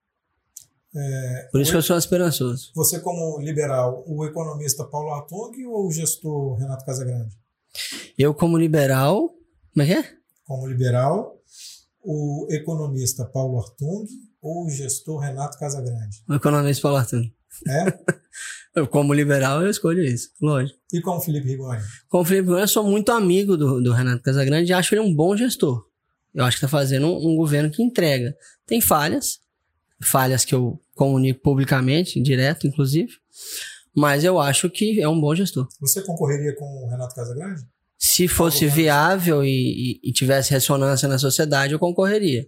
[0.95, 2.71] É, por isso que eu sou esperançoso.
[2.75, 7.35] Você, como liberal, o economista Paulo Artung ou o gestor Renato Casagrande?
[8.17, 9.33] Eu, como liberal.
[9.73, 10.13] Como é que é?
[10.45, 11.41] Como liberal,
[12.03, 14.05] o economista Paulo Artung
[14.41, 16.23] ou o gestor Renato Casagrande?
[16.27, 17.31] O economista Paulo Artung.
[17.67, 18.85] É?
[18.87, 20.77] como liberal, eu escolho isso, lógico.
[20.91, 21.81] E como Felipe Rigoni?
[22.09, 25.15] Como Felipe Rigoni, eu sou muito amigo do, do Renato Casagrande e acho ele um
[25.15, 25.85] bom gestor.
[26.33, 28.35] Eu acho que está fazendo um, um, governo que entrega.
[28.65, 29.39] Tem falhas,
[30.01, 33.11] falhas que eu comunico publicamente, direto, inclusive,
[33.95, 35.67] mas eu acho que é um bom gestor.
[35.79, 37.61] Você concorreria com o Renato Casagrande?
[38.05, 39.47] Se fosse viável e,
[40.03, 42.45] e, e, tivesse ressonância na sociedade, eu concorreria.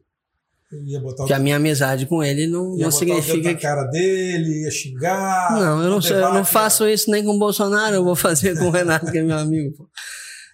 [0.85, 3.51] ia botar Porque a minha amizade com ele não, não significa.
[3.51, 5.53] Ia cara dele, ia xingar.
[5.53, 8.59] Não, eu não, sou, eu não faço isso nem com o Bolsonaro, eu vou fazer
[8.59, 9.87] com o Renato, que é meu amigo.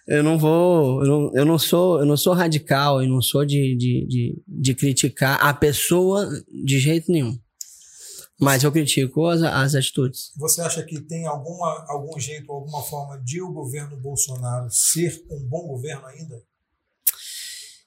[0.06, 3.44] Eu não vou, eu não, eu não sou, eu não sou radical, eu não sou
[3.44, 7.36] de, de, de, de criticar a pessoa de jeito nenhum.
[8.42, 10.32] Mas eu critico as, as atitudes.
[10.36, 15.38] Você acha que tem alguma, algum jeito, alguma forma de o governo Bolsonaro ser um
[15.44, 16.42] bom governo ainda?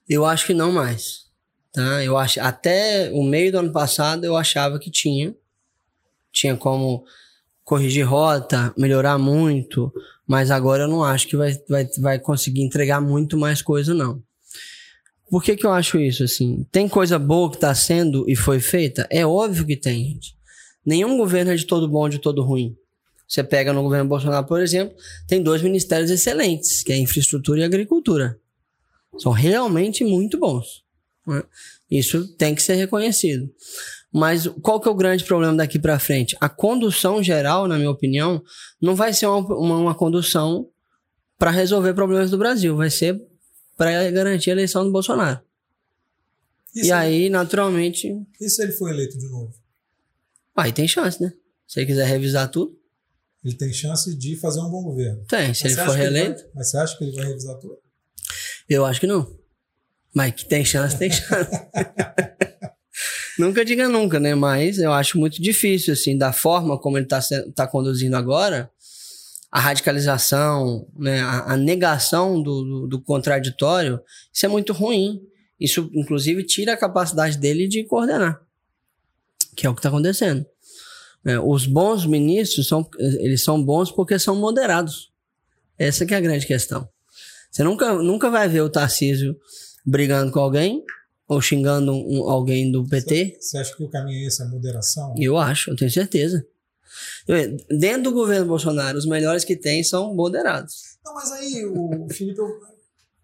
[0.08, 1.26] Eu acho que não mais.
[1.74, 2.02] Tá?
[2.02, 5.36] Eu acho, até o meio do ano passado eu achava que tinha.
[6.32, 7.04] Tinha como
[7.62, 9.92] corrigir rota, melhorar muito,
[10.26, 14.24] mas agora eu não acho que vai, vai, vai conseguir entregar muito mais coisa, não.
[15.30, 16.66] Por que, que eu acho isso assim?
[16.72, 19.06] Tem coisa boa que está sendo e foi feita?
[19.10, 20.35] É óbvio que tem, gente.
[20.86, 22.78] Nenhum governo é de todo bom, de todo ruim.
[23.28, 24.96] Você pega no governo Bolsonaro, por exemplo,
[25.28, 28.40] tem dois ministérios excelentes, que é infraestrutura e agricultura.
[29.18, 30.84] São realmente muito bons.
[31.26, 31.42] Né?
[31.90, 33.50] Isso tem que ser reconhecido.
[34.14, 36.38] Mas qual que é o grande problema daqui para frente?
[36.40, 38.42] A condução geral, na minha opinião,
[38.82, 40.70] não vai ser uma, uma, uma condução
[41.38, 43.22] para resolver problemas do Brasil, vai ser
[43.76, 45.42] para garantir a eleição do Bolsonaro.
[46.74, 48.16] E, e aí, naturalmente.
[48.40, 49.54] E se ele for eleito de novo?
[50.56, 51.34] Aí tem chance, né?
[51.68, 52.78] Se ele quiser revisar tudo.
[53.44, 55.24] Ele tem chance de fazer um bom governo.
[55.26, 56.42] Tem, se mas ele for reeleito.
[56.42, 57.78] Vai, mas você acha que ele vai revisar tudo?
[58.68, 59.38] Eu acho que não.
[60.14, 61.52] Mas que tem chance, tem chance.
[63.38, 64.34] nunca diga nunca, né?
[64.34, 67.20] Mas eu acho muito difícil, assim, da forma como ele está
[67.54, 68.72] tá conduzindo agora,
[69.52, 71.22] a radicalização, né?
[71.22, 74.02] a, a negação do, do, do contraditório,
[74.34, 75.22] isso é muito ruim.
[75.60, 78.42] Isso, inclusive, tira a capacidade dele de coordenar,
[79.56, 80.46] que é o que está acontecendo.
[81.26, 85.12] É, os bons ministros são, eles são bons porque são moderados.
[85.78, 86.88] Essa que é a grande questão.
[87.52, 89.36] Você nunca, nunca vai ver o Tarcísio
[89.86, 90.84] brigando com alguém
[91.28, 93.38] ou xingando um, alguém do PT.
[93.40, 95.16] Você acha que o caminho é esse, a moderação?
[95.18, 96.46] Eu acho, eu tenho certeza.
[97.70, 100.98] Dentro do governo Bolsonaro, os melhores que tem são moderados.
[101.04, 102.40] Não, mas aí o Felipe,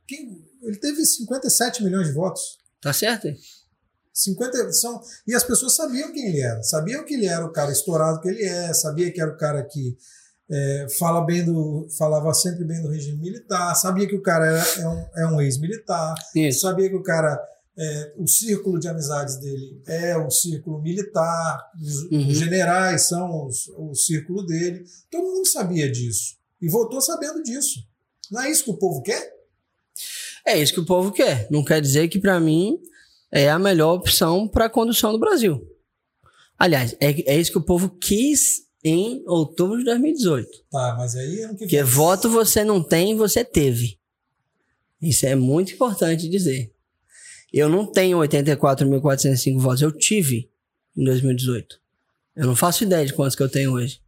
[0.08, 2.60] quem, ele teve 57 milhões de votos.
[2.82, 3.28] Tá certo?
[4.14, 7.72] 50 são e as pessoas sabiam quem ele era, sabiam que ele era o cara
[7.72, 9.98] estourado que ele é, sabia que era o cara que
[10.50, 14.82] é, fala bem do, falava sempre bem do regime militar, sabia que o cara era,
[14.82, 16.14] é um, é um ex-militar,
[16.60, 17.42] sabia que o cara
[17.78, 22.28] é, o círculo de amizades dele é o círculo militar, os, uhum.
[22.28, 27.80] os generais são os, o círculo dele, todo mundo sabia disso e voltou sabendo disso.
[28.30, 29.34] Não é isso que o povo quer?
[30.46, 31.48] É isso que o povo quer.
[31.50, 32.80] Não quer dizer que para mim
[33.32, 35.66] é a melhor opção para a condução do Brasil.
[36.58, 40.50] Aliás, é, é isso que o povo quis em outubro de 2018.
[40.70, 43.98] Tá, mas aí ano que Porque voto você não tem, você teve.
[45.02, 46.72] Isso é muito importante dizer.
[47.52, 50.50] Eu não tenho 84.405 votos, eu tive
[50.96, 51.80] em 2018.
[52.36, 54.00] Eu não faço ideia de quantos que eu tenho hoje.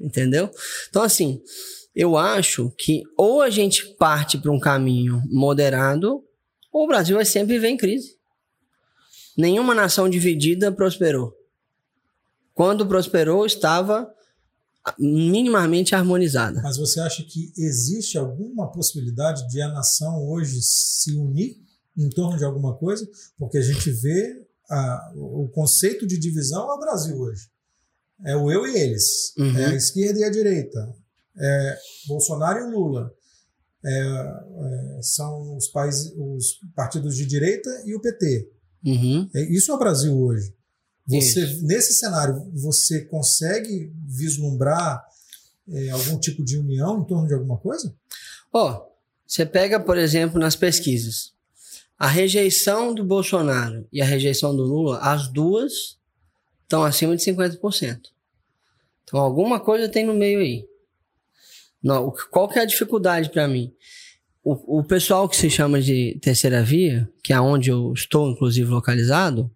[0.00, 0.50] Entendeu?
[0.88, 1.40] Então, assim,
[1.94, 6.24] eu acho que ou a gente parte para um caminho moderado,
[6.72, 8.16] ou o Brasil vai sempre viver em crise.
[9.36, 11.34] Nenhuma nação dividida prosperou.
[12.54, 14.08] Quando prosperou, estava
[14.98, 16.60] minimamente harmonizada.
[16.62, 21.56] Mas você acha que existe alguma possibilidade de a nação hoje se unir
[21.96, 23.08] em torno de alguma coisa?
[23.38, 27.48] Porque a gente vê a, o conceito de divisão é o Brasil hoje.
[28.24, 29.34] É o eu e eles.
[29.36, 29.58] Uhum.
[29.58, 30.94] É a esquerda e a direita.
[31.36, 33.12] É Bolsonaro e Lula.
[33.84, 38.50] É, é, são os, países, os partidos de direita e o PT.
[38.84, 39.28] Uhum.
[39.34, 40.52] É, isso é o Brasil hoje.
[41.06, 45.04] Você, nesse cenário, você consegue vislumbrar
[45.68, 47.94] é, algum tipo de união em torno de alguma coisa?
[48.52, 48.94] Ó, oh,
[49.26, 51.32] você pega, por exemplo, nas pesquisas.
[51.98, 55.98] A rejeição do Bolsonaro e a rejeição do Lula, as duas
[56.62, 58.00] estão acima de 50%.
[59.04, 60.66] Então, alguma coisa tem no meio aí.
[61.82, 63.74] Não, qual que é a dificuldade para mim?
[64.44, 68.70] O, o pessoal que se chama de terceira via, que é onde eu estou, inclusive,
[68.70, 69.50] localizado,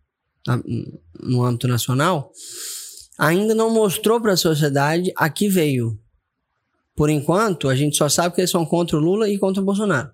[1.20, 2.32] no âmbito nacional,
[3.18, 5.98] ainda não mostrou para a sociedade a que veio.
[6.96, 9.64] Por enquanto, a gente só sabe que eles são contra o Lula e contra o
[9.64, 10.10] Bolsonaro.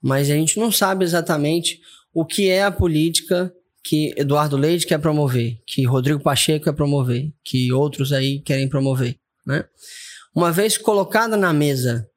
[0.00, 1.80] Mas a gente não sabe exatamente
[2.12, 7.32] o que é a política que Eduardo Leite quer promover, que Rodrigo Pacheco quer promover,
[7.42, 9.64] que outros aí querem promover, né?
[10.34, 12.08] Uma vez colocada na mesa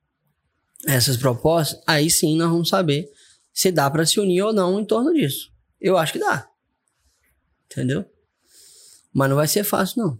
[0.85, 3.09] essas propostas, aí sim nós vamos saber
[3.53, 5.51] se dá para se unir ou não em torno disso.
[5.79, 6.47] Eu acho que dá.
[7.65, 8.05] Entendeu?
[9.13, 10.19] Mas não vai ser fácil, não.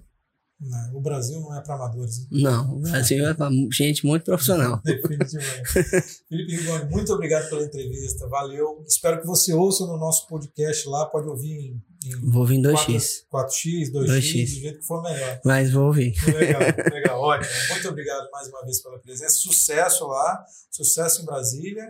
[0.61, 2.19] Não, o Brasil não é para amadores.
[2.19, 2.27] Né?
[2.43, 4.79] Não, o Brasil é para gente muito profissional.
[4.85, 6.23] Definitivamente.
[6.29, 8.27] Felipe Rigoni, muito obrigado pela entrevista.
[8.27, 8.83] Valeu.
[8.87, 11.07] Espero que você ouça no nosso podcast lá.
[11.07, 11.83] Pode ouvir em.
[12.05, 13.23] em vou ouvir em 2x.
[13.33, 15.41] 4x, 2x, 2x, do jeito que for melhor.
[15.43, 16.13] Mas vou ouvir.
[16.27, 16.61] Legal,
[16.93, 17.21] legal.
[17.21, 17.53] Ótimo.
[17.69, 19.35] Muito obrigado mais uma vez pela presença.
[19.37, 20.45] Sucesso lá.
[20.69, 21.89] Sucesso em Brasília.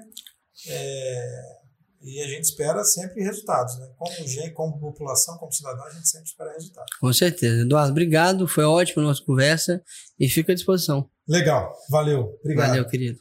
[0.67, 1.60] É
[2.03, 3.87] e a gente espera sempre resultados, né?
[3.97, 6.95] Como gente, como população, como cidadão, a gente sempre espera resultados.
[6.99, 7.61] Com certeza.
[7.61, 8.47] Eduardo, obrigado.
[8.47, 9.81] Foi ótimo a nossa conversa
[10.19, 11.09] e fica à disposição.
[11.27, 11.73] Legal.
[11.89, 12.37] Valeu.
[12.41, 12.69] Obrigado.
[12.69, 13.19] Valeu, querido.